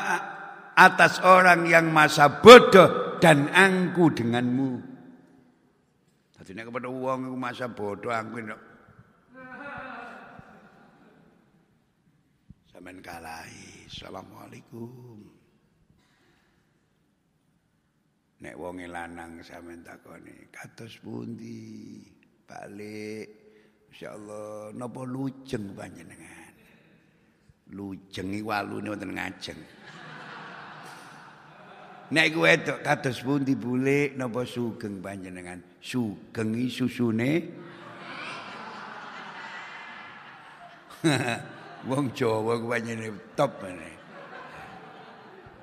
atas 0.74 1.20
orang 1.20 1.68
yang 1.68 1.92
masa 1.92 2.40
bodoh 2.40 3.20
dan 3.20 3.52
angku 3.52 4.08
denganmu. 4.16 4.88
Nek 6.50 6.66
kepada 6.66 6.90
wong 6.90 7.38
masa 7.38 7.70
bodoh 7.70 8.10
angku 8.10 8.42
nek 8.42 8.58
Sampeyan 12.74 13.04
kalahi. 13.04 13.86
Assalamualaikum. 13.92 15.20
Nek 18.40 18.56
wonge 18.56 18.88
lanang 18.88 19.44
sampean 19.44 19.84
takoni, 19.84 20.48
kados 20.48 20.96
pundi? 21.04 22.08
Balik. 22.48 23.28
Insyaallah 23.92 24.72
napa 24.80 25.04
lujeng 25.04 25.76
panjenengan? 25.76 26.39
Lujeng 27.70 28.34
iki 28.34 28.42
walune 28.42 28.90
wonten 28.90 29.14
ngajeng. 29.14 29.62
Nek 32.10 32.26
iku 32.34 32.42
wedok 32.42 32.82
kados 32.82 33.22
pundi 33.22 33.54
bulik 33.54 34.18
napa 34.18 34.42
sugeng 34.42 34.98
panjenengan? 34.98 35.62
Sugeng 35.78 36.58
iki 36.58 36.74
susune 36.74 37.32
Wong 41.90 42.12
Jawa 42.12 42.58
ku 42.58 42.66
panjenengan 42.66 43.16
top 43.38 43.62
meneh. 43.62 43.96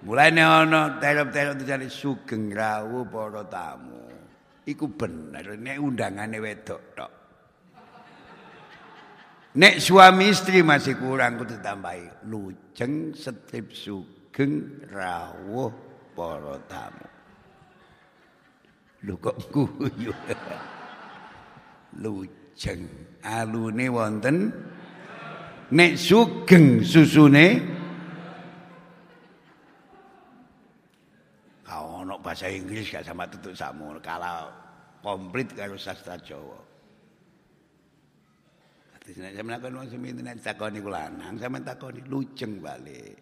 Mulane 0.07 0.39
ana 0.47 1.03
telop-telop 1.03 1.59
dicari 1.59 1.91
sugeng 1.91 2.55
rawuh 2.55 3.11
para 3.11 3.43
tamu. 3.51 4.07
Iku 4.63 4.87
bener 4.95 5.59
nek 5.59 5.83
undangane 5.83 6.39
wedok 6.39 6.83
tok. 6.95 7.26
Nek 9.57 9.81
suami 9.81 10.29
istri 10.29 10.61
masih 10.61 11.01
kurang 11.01 11.41
kudu 11.41 11.57
tambahi 11.65 12.29
lujeng 12.29 13.17
setip 13.17 13.73
sugeng 13.73 14.85
rawuh 14.93 15.73
para 16.13 16.61
tamu. 16.69 17.09
Lho 19.09 19.17
kok 19.17 19.37
guyu. 19.49 20.13
lujeng. 22.05 22.85
Alune 23.25 23.89
wonten? 23.89 24.53
Nek 25.73 25.97
sugeng 25.97 26.85
susune? 26.85 27.65
Kau 31.65 32.05
ono 32.05 32.21
bahasa 32.21 32.53
Inggris 32.53 32.93
gak 32.93 33.09
sama 33.09 33.25
tutuk 33.25 33.57
samu. 33.57 33.97
Kalau 34.05 34.53
komplit 35.01 35.49
karo 35.57 35.81
sastra 35.81 36.21
Jawa 36.21 36.66
Sampeyan 39.07 39.63
takon 39.63 39.79
wong 39.79 39.87
semene 39.87 40.19
nek 40.19 40.43
takoni 40.43 40.83
kula 40.83 41.07
lanang, 41.07 41.39
sampeyan 41.39 41.63
takoni 41.63 42.03
luceng 42.11 42.59
balik. 42.59 43.15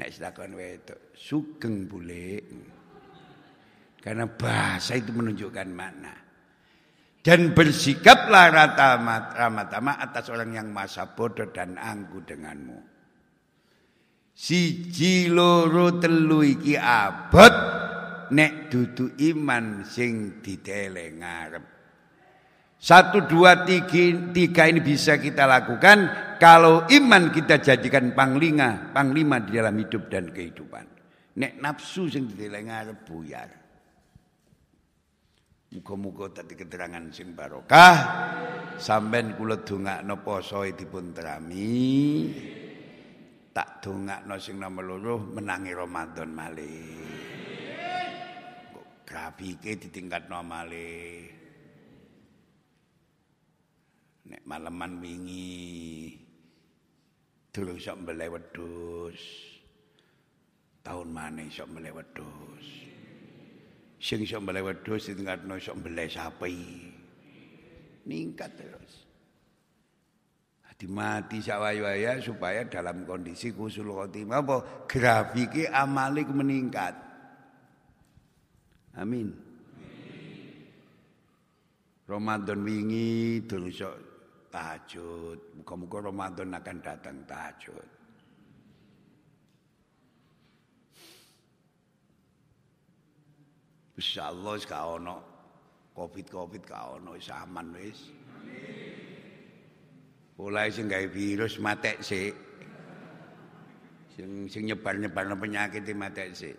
Nek 0.00 0.08
takon 0.16 0.56
wedok, 0.56 1.12
sugeng 1.12 1.84
bule. 1.84 2.40
Karena 4.00 4.24
bahasa 4.24 4.96
itu 4.96 5.12
menunjukkan 5.12 5.68
makna. 5.76 6.14
Dan 7.24 7.56
bersikaplah 7.56 8.52
ramah-tamah 9.32 9.96
atas 9.96 10.28
orang 10.32 10.56
yang 10.56 10.68
masa 10.72 11.12
bodoh 11.12 11.48
dan 11.52 11.80
anggu 11.80 12.20
denganmu. 12.20 12.80
Si 14.36 14.92
loro 15.32 16.00
telu 16.00 16.44
iki 16.44 16.76
abot 16.76 17.54
nek 18.28 18.68
dudu 18.68 19.16
iman 19.32 19.84
sing 19.88 20.44
ditele 20.44 21.16
ngarep. 21.16 21.73
Satu, 22.84 23.24
dua, 23.24 23.64
tiga, 23.64 24.12
tiga 24.36 24.68
ini 24.68 24.84
bisa 24.84 25.16
kita 25.16 25.48
lakukan 25.48 26.04
kalau 26.36 26.84
iman 26.84 27.32
kita 27.32 27.56
jadikan 27.56 28.12
panglima, 28.12 28.92
panglima 28.92 29.40
di 29.40 29.56
dalam 29.56 29.72
hidup 29.80 30.12
dan 30.12 30.28
kehidupan. 30.28 30.84
Nek 31.40 31.64
nafsu 31.64 32.12
sing 32.12 32.28
diteleng 32.28 32.68
arep 32.68 33.08
buyar. 33.08 33.48
Muga-muga 35.72 36.44
tadi 36.44 36.52
keterangan 36.60 37.08
sing 37.08 37.32
barokah 37.32 37.96
sampean 38.76 39.32
kula 39.32 39.64
dongakno 39.64 40.20
poso 40.20 40.60
dipun 40.68 41.16
terami. 41.16 41.72
Tak 43.48 43.80
dongakno 43.80 44.36
sing 44.36 44.60
nomor 44.60 44.84
loro 44.84 45.16
menangi 45.32 45.72
Ramadan 45.72 46.28
malih. 46.36 47.00
Grafike 49.08 49.72
ditingkatno 49.72 50.44
malih. 50.44 51.43
Nek 54.24 54.40
maleman 54.48 55.04
wingi 55.04 56.08
durung 57.52 57.76
sok 57.76 58.00
mbeleh 58.02 58.32
wedhus. 58.32 59.20
Tahun 60.80 61.08
maneh 61.12 61.48
sok 61.52 61.68
mbeleh 61.76 61.92
wedhus. 61.92 62.66
Sing 64.00 64.24
sok 64.24 64.48
mbeleh 64.48 64.64
wedhus 64.64 65.12
ditingkatno 65.12 65.60
sok 65.60 65.84
mbeleh 65.84 66.08
sapi. 66.08 66.56
Ningkat 68.08 68.50
terus. 68.56 68.92
Hati 70.64 70.88
mati 70.88 71.38
sawaya 71.44 72.16
supaya 72.20 72.64
dalam 72.64 73.04
kondisi 73.04 73.52
kusul 73.52 73.92
khotimah 73.92 74.40
apa 74.40 74.56
grafike 74.88 75.68
amalik 75.68 76.32
meningkat. 76.32 76.96
Amin. 78.96 79.30
Ramadan 82.04 82.60
wingi 82.64 83.40
durung 83.48 83.72
tahajud. 84.54 85.38
Muka-muka 85.58 85.98
Ramadan 86.06 86.54
akan 86.54 86.76
datang 86.78 87.18
tahajud. 87.26 87.88
Insyaallah 93.98 94.54
wis 94.58 94.66
ka 94.66 94.78
ono 94.94 95.16
Covid-covid 95.94 96.62
ka 96.62 96.98
ono 96.98 97.18
wis 97.18 97.30
aman 97.30 97.74
wis. 97.74 97.98
Mulai 100.34 100.70
sing 100.70 100.90
gawe 100.90 101.06
virus 101.10 101.58
matek 101.62 102.02
sik. 102.02 102.34
Sing 104.14 104.46
sing 104.46 104.62
nyebar-nyebar 104.70 105.30
penyakit 105.38 105.86
matek 105.94 106.30
sik. 106.34 106.58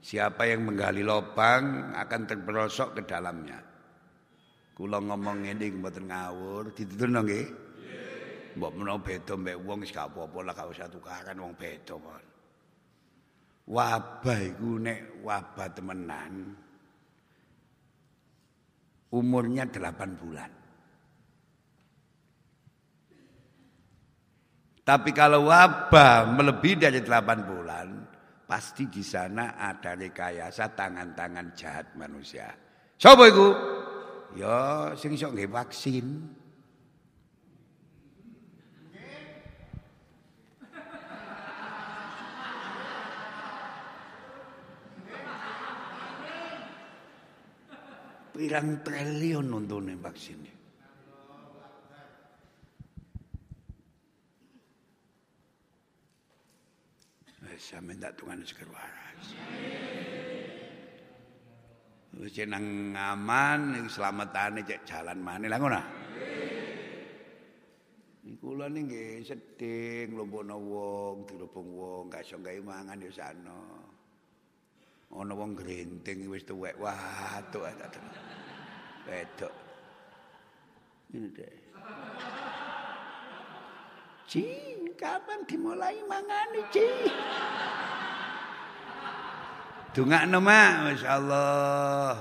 Siapa 0.00 0.48
yang 0.48 0.64
menggali 0.64 1.04
lubang 1.04 1.92
akan 1.92 2.20
terperosok 2.24 2.96
ke 2.96 3.02
dalamnya. 3.04 3.67
Kula 4.78 5.02
ngomong 5.02 5.42
ngene 5.42 5.74
mboten 5.74 6.06
ngawur, 6.06 6.70
dituturno 6.70 7.26
nggih. 7.26 7.46
Mbok 8.54 8.72
menawa 8.78 9.02
beda 9.02 9.34
mbek 9.34 9.58
wong 9.66 9.82
wis 9.82 9.90
gak 9.90 10.14
apa-apa 10.14 10.38
lah 10.46 10.54
gak 10.54 10.70
usah 10.70 10.86
tukaran 10.86 11.42
wong 11.42 11.58
beda 11.58 11.94
kon. 11.98 12.24
Wabah 13.68 14.38
iku 14.46 14.70
nek 14.78 15.20
wabah 15.26 15.68
temenan 15.74 16.34
umurnya 19.12 19.66
8 19.66 20.20
bulan. 20.20 20.50
Tapi 24.86 25.10
kalau 25.12 25.52
wabah 25.52 26.32
melebihi 26.32 26.80
dari 26.80 27.04
8 27.04 27.44
bulan, 27.44 27.88
pasti 28.48 28.88
di 28.88 29.04
sana 29.04 29.60
ada 29.60 29.92
rekayasa 29.92 30.72
tangan-tangan 30.72 31.52
jahat 31.52 31.92
manusia. 31.92 32.48
Sopo 32.96 33.28
iku? 33.28 33.48
Ya 34.36 34.92
sing 34.98 35.16
iso 35.16 35.32
nggih 35.32 35.48
vaksin. 35.48 36.06
Pirang 48.38 48.84
triliun 48.86 49.50
untune 49.50 49.98
vaksin. 49.98 50.38
Wis 57.42 57.62
sampeyan 57.66 57.98
tak 57.98 58.14
tungan 58.14 58.38
seger 58.46 58.70
waras. 58.70 59.26
Wis 62.18 62.34
nang 62.50 62.98
aman 62.98 63.86
slametane 63.86 64.66
cek 64.66 64.82
jalan 64.82 65.22
maneh 65.22 65.46
lah 65.46 65.58
ngono. 65.62 65.82
Kula 68.38 68.66
nggih 68.66 69.22
sedih 69.22 70.10
nglumpuhno 70.10 70.56
wong, 70.58 71.16
dirubung 71.26 71.74
wong, 71.78 72.04
gak 72.10 72.26
iso 72.26 72.38
gawe 72.42 72.58
mangan 72.60 73.02
ya 73.02 73.10
sano. 73.10 73.62
Ana 75.14 75.32
wong 75.32 75.54
grenting 75.54 76.26
wis 76.26 76.42
tuwek 76.42 76.74
watuk 76.76 77.70
wedok. 79.06 79.54
Ini 81.14 81.28
deh. 81.32 81.54
Ci, 84.28 84.44
kapan 84.98 85.40
dimulai 85.48 86.02
mangan 86.04 86.52
Ci? 86.68 86.84
Dungakno 89.98 90.38
mak, 90.38 90.94
masyaallah. 90.94 92.14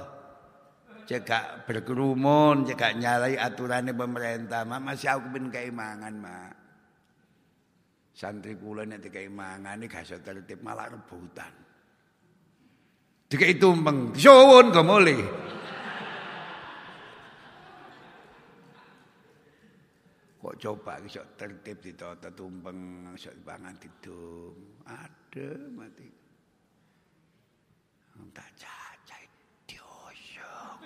Cekak 1.06 1.70
berkerumun, 1.70 2.66
cekak 2.66 2.98
nyalai 2.98 3.38
aturannya 3.38 3.94
pemerintah. 3.94 4.66
Mak 4.66 4.82
masih 4.82 5.14
aku 5.14 5.38
pun 5.38 5.54
keimangan, 5.54 6.18
mak. 6.18 6.58
Santri 8.18 8.58
kula 8.58 8.82
nek 8.82 9.06
dikai 9.06 9.30
mangan 9.30 9.78
iki 9.86 9.94
gak 9.94 10.26
tertib 10.26 10.66
malah 10.66 10.90
rebutan. 10.90 11.54
Dikai 13.30 13.62
tumpeng, 13.62 14.10
suwun 14.18 14.74
kok 14.74 14.82
mulih. 14.82 15.22
Kok 20.42 20.56
coba 20.58 20.98
iso 21.06 21.22
tertib 21.38 21.78
ditata 21.78 22.34
tumpeng, 22.34 23.14
iso 23.14 23.30
pangan 23.46 23.78
didum. 23.78 24.82
Ada 24.90 25.50
mati. 25.78 26.17
Engga 28.18 28.46
cacai 28.58 29.26
diosok. 29.70 30.78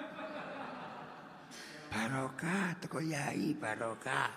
Barokah, 1.87 2.75
teko 2.83 2.99
yai 2.99 3.55
barokah. 3.55 4.31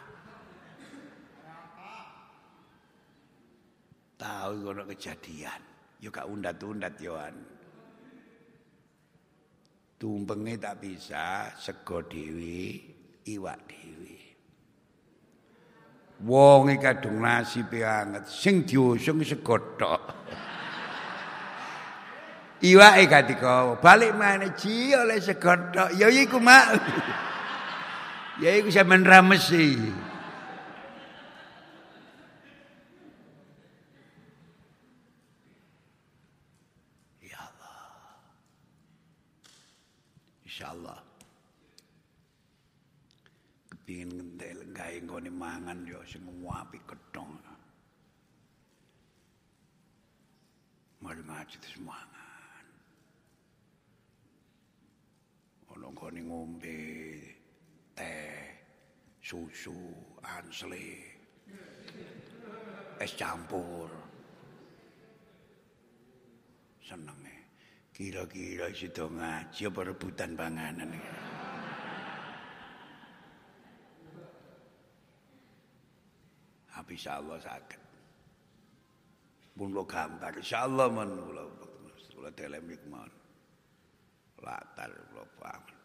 Tahu 4.14 4.54
kono 4.62 4.82
kejadian. 4.86 5.60
Yo 5.98 6.08
gak 6.14 6.30
undat-undat 6.30 6.94
yoan. 7.02 7.34
Tumpengnya 9.98 10.70
tak 10.70 10.84
bisa, 10.84 11.54
sego 11.56 12.04
dewi, 12.04 12.82
iwak 13.24 13.58
dewi. 13.64 14.18
Wonge 16.24 16.76
kadung 16.78 17.20
nasi 17.24 17.64
pianget 17.66 18.28
sing 18.28 18.62
diusung 18.64 19.24
segotok. 19.24 20.23
Iwake 22.64 23.04
katiko 23.12 23.76
balik 23.76 24.16
mana 24.16 24.48
ji 24.56 24.96
oleh 24.96 25.20
segodok. 25.20 25.92
Ya 26.00 26.08
iku 26.08 26.40
mak. 26.40 26.66
Ya 28.42 28.50
iku 28.58 28.66
sampean 28.66 29.06
ramesi. 29.06 29.78
Ya 37.22 37.38
Allah. 37.38 37.78
Insyaallah. 40.42 40.98
Kepingin 43.70 44.18
ngentel 44.18 44.66
gawe 44.74 44.98
nggone 44.98 45.30
mangan 45.30 45.78
yo 45.86 46.02
sing 46.10 46.26
apik 46.42 46.82
ketong. 46.90 47.38
Mari 50.98 51.22
ngaji 51.22 51.58
mangan. 51.86 52.23
Nggone 55.92 56.20
ngombe 56.24 56.80
teh, 57.92 58.40
susu, 59.20 59.76
ansli, 60.22 61.02
es 63.00 63.12
campur. 63.18 63.90
Seneng 66.84 67.20
e. 67.24 67.36
Kira-kira 67.94 68.68
sido 68.74 69.08
ngaji 69.08 69.62
apa 69.70 69.80
rebutan 69.86 70.36
panganan. 70.36 70.92
Habis 76.74 77.06
Allah 77.06 77.38
sakit. 77.40 77.82
Pun 79.54 79.70
lo 79.70 79.86
gambar, 79.86 80.34
insyaallah 80.42 80.90
man 80.90 81.08
kula 81.14 81.44
kula 82.10 82.30
telemik 82.34 82.82
man. 82.90 83.23
Latar 84.42 84.90
bangun. 85.38 85.80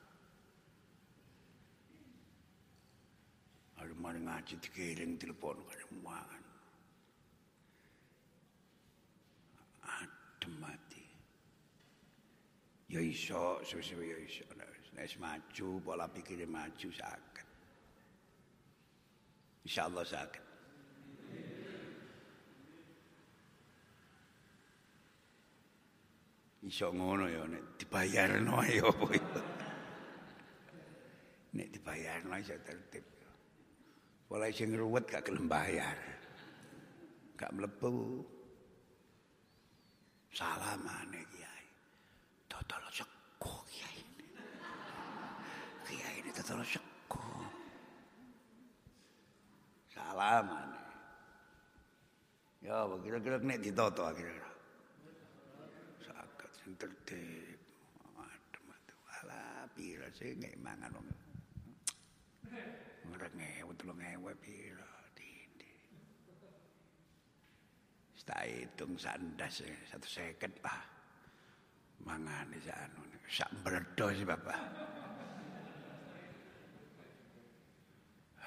Hari 3.79 3.93
mari 3.95 4.19
ngaji 4.19 4.55
dikiring 4.59 5.15
telepon 5.15 5.55
kaya 5.63 5.85
mangan. 6.03 6.43
Adem 9.85 10.53
mati. 10.59 11.05
Ya 12.89 12.99
iso, 12.99 13.61
sesuai 13.63 14.09
ya 14.09 14.17
iso. 14.19 14.43
Nek 14.97 15.15
maju, 15.15 15.67
pola 15.79 16.11
pikirnya 16.11 16.43
maju 16.49 16.89
sakit. 16.91 17.47
Insyaallah 19.63 20.03
sakit. 20.03 20.48
Iso 26.69 26.93
ngono 26.93 27.25
ya 27.25 27.49
nek 27.49 27.81
dibayarno 27.81 28.61
ya 28.77 28.85
apa 28.85 29.07
itu. 29.09 29.41
Nek 31.57 31.67
dibayarno 31.73 32.37
iso 32.37 32.53
tertib. 32.61 33.05
Mulai 34.29 34.53
sing 34.53 34.77
ruwet 34.77 35.09
gak 35.09 35.25
gelem 35.25 35.49
bayar. 35.49 35.97
Gak 37.33 37.49
mlebu. 37.57 38.21
Salamane 40.29 41.25
kiai. 41.33 41.65
Dodol 42.45 42.85
sego 42.93 43.65
kiai. 43.65 44.05
Kiai 45.89 46.21
ini 46.21 46.29
dodol 46.29 46.61
sego. 46.61 47.25
Salamane. 49.89 50.85
Ya, 52.61 52.85
kira-kira 53.01 53.41
nek 53.41 53.57
ditoto 53.57 54.05
akhirnya. 54.05 54.48
Tertib. 56.77 57.59
Adem. 58.19 58.67
Alah, 59.23 59.65
pira 59.73 60.05
sih 60.13 60.35
nggak 60.37 60.59
mangan 60.61 60.93
wong. 60.93 61.07
Ngerek 63.09 63.33
ngewe, 63.33 63.71
tulung 63.79 63.97
ngewe 63.97 64.31
pira. 64.37 64.91
Dindi. 65.17 65.71
Tak 68.29 68.45
hitung 68.45 68.93
sandas 68.93 69.65
ya, 69.65 69.73
satu 69.89 70.05
seket 70.05 70.53
lah. 70.61 70.85
Mangan 72.05 72.53
di 72.53 72.61
sana. 72.61 73.01
Sak 73.25 73.49
berdo 73.65 74.07
sih 74.13 74.25
bapak. 74.25 74.61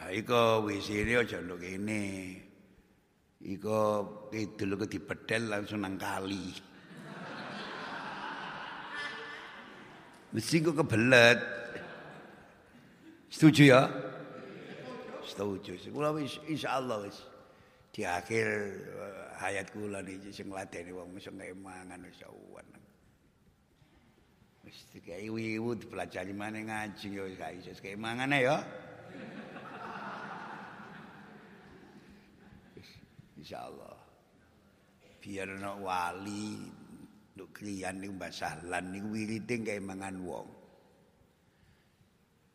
Iko 0.02 0.66
wisire 0.66 1.22
aja 1.22 1.38
nduk 1.38 1.62
kene. 1.62 2.02
Iko 3.42 3.78
kidul 4.30 4.74
ke 4.82 4.86
dipedel 4.90 5.46
langsung 5.46 5.82
nang 5.86 5.94
kali. 5.94 6.71
Mesti 10.32 10.64
kok 10.64 10.80
kebelet. 10.80 11.38
Setuju 13.28 13.62
ya? 13.68 13.84
Setuju. 15.28 15.76
Kula 15.92 16.16
wis 16.16 16.40
insyaallah 16.48 17.04
wis 17.04 17.20
di 17.92 18.08
akhir 18.08 18.48
eh, 18.80 19.24
hayat 19.44 19.68
kula 19.76 20.00
niki 20.00 20.32
sing 20.32 20.48
ngladeni 20.48 20.92
wong 20.96 21.12
iso 21.20 21.28
mangan 21.36 22.00
wis 22.08 22.24
awan. 22.24 22.64
Wis 24.64 24.88
dikai 24.96 25.28
wiwu 25.28 25.76
dipelajari 25.76 26.32
maneh 26.32 26.64
ngaji 26.64 27.08
ya 27.12 27.24
gak 27.36 27.52
iso 27.60 27.76
kayak 27.76 28.00
mangan 28.00 28.32
ya. 28.32 28.56
Insyaallah. 33.36 33.96
Biar 35.20 35.48
ana 35.60 35.76
wali 35.76 36.81
nduk 37.32 37.50
kriyan 37.56 38.00
niku 38.00 38.12
Mbah 38.16 38.32
Sahlan 38.32 38.92
niku 38.92 39.08
wirite 39.16 39.54
kayak 39.64 39.84
mangan 39.84 40.16
wong. 40.20 40.48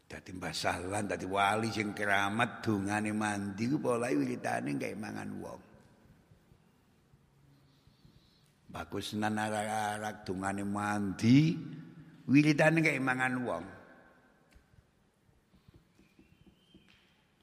Dadi 0.08 0.32
Mbah 0.38 0.56
Sahlan 0.56 1.10
dadi 1.10 1.28
wali 1.28 1.68
sing 1.74 1.92
keramat 1.92 2.64
dongane 2.64 3.12
mandi 3.12 3.64
ku 3.68 3.78
polahe 3.82 4.16
wiritane 4.16 4.78
kayak 4.78 5.02
mangan 5.02 5.30
wong. 5.42 5.62
Bagus 8.68 9.18
nan 9.18 9.42
arak-arak 9.42 10.24
dongane 10.24 10.64
mandi 10.64 11.58
wiritane 12.30 12.80
kayak 12.80 13.04
mangan 13.04 13.36
wong. 13.44 13.66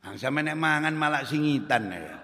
Ang 0.05 0.17
sampe 0.21 0.45
nek 0.45 0.61
mangan 0.61 0.95
malah 0.95 1.25
singitan 1.25 1.89
ya. 1.89 2.24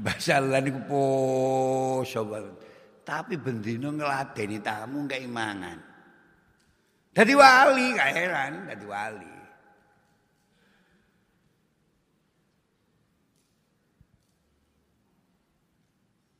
Basalan 0.00 0.64
iku 0.64 0.80
poso. 0.88 2.24
Tapi 3.04 3.36
bendino 3.36 3.92
ngladeni 3.92 4.56
tamu 4.64 5.04
kayak 5.04 5.28
mangan. 5.28 5.78
Dadi 7.10 7.34
wali, 7.36 7.86
gak 7.92 8.10
heran, 8.16 8.52
dadi 8.70 8.86
wali. 8.86 9.34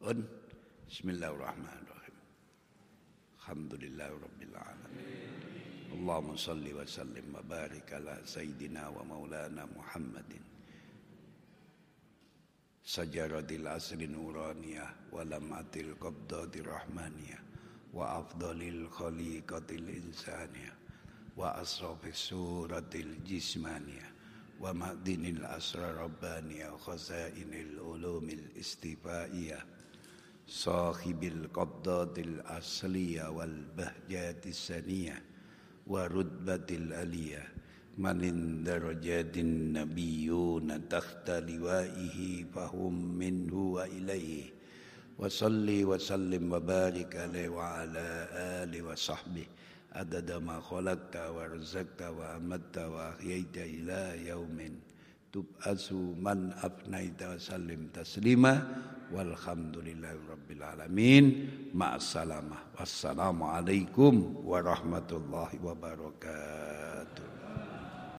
Un 0.01 0.25
Bismillahirrahmanirrahim. 0.89 2.17
Alhamdulillah 3.39 4.11
rabbil 4.11 4.55
alamin. 4.57 5.07
Allahumma 5.91 6.39
salli 6.39 6.73
wa 6.73 6.87
sallim 6.87 7.31
wa 7.35 7.43
barik 7.45 7.93
ala 7.93 8.19
sayyidina 8.25 8.89
wa 8.89 9.05
maulana 9.05 9.69
Muhammadin. 9.71 10.60
Sajaradil 12.91 13.71
asri 13.71 14.11
nuraniyah 14.11 15.15
wa 15.15 15.23
lamatil 15.23 15.95
qabdatir 15.95 16.67
rahmaniyah 16.67 17.39
wa 17.95 18.19
afdalil 18.19 18.91
khaliqatil 18.91 19.87
insaniyah 19.95 20.75
wa 21.39 21.55
asrafis 21.63 22.35
suratil 22.35 23.15
jismaniyah 23.23 24.11
wa 24.59 24.75
ma'dinil 24.75 25.39
asrar 25.55 26.03
rabbaniyah 26.03 26.75
khazainil 26.83 27.79
ulumil 27.79 28.43
istifaiyah 28.59 29.63
sahibil 30.51 31.47
qabdatil 31.55 32.43
asliyah 32.43 33.31
wal 33.31 33.71
bahjatis 33.79 34.67
saniyah 34.67 35.23
wa 35.87 36.11
rutbatil 36.11 36.91
aliyah 36.91 37.60
من 37.98 38.64
درجات 38.64 39.38
النبيون 39.38 40.90
تحت 40.90 41.30
لوائه 41.30 42.44
فهم 42.56 42.96
منه 43.18 43.56
وإليه 43.56 44.44
وصلي 45.18 45.86
وسلم 45.86 46.44
وبارك 46.54 47.16
عليه 47.16 47.50
وعلى 47.50 48.08
آله 48.64 48.82
وصحبه 48.84 49.46
عدد 49.96 50.32
ما 50.44 50.60
خلقت 50.60 51.16
ورزقت 51.16 52.02
وأمت 52.02 52.78
وأحييت 52.78 53.56
إلى 53.58 54.28
يوم 54.28 54.58
تبأس 55.34 55.92
من 56.20 56.52
أفنيت 56.68 57.24
وسلم 57.24 57.88
تسليما 57.94 58.54
والحمد 59.14 59.78
لله 59.78 60.16
رب 60.32 60.50
العالمين 60.52 61.24
مع 61.74 61.96
السلامة 61.96 62.56
والسلام 62.80 63.44
عليكم 63.44 64.14
ورحمة 64.44 65.10
الله 65.12 65.50
وبركاته 65.64 67.29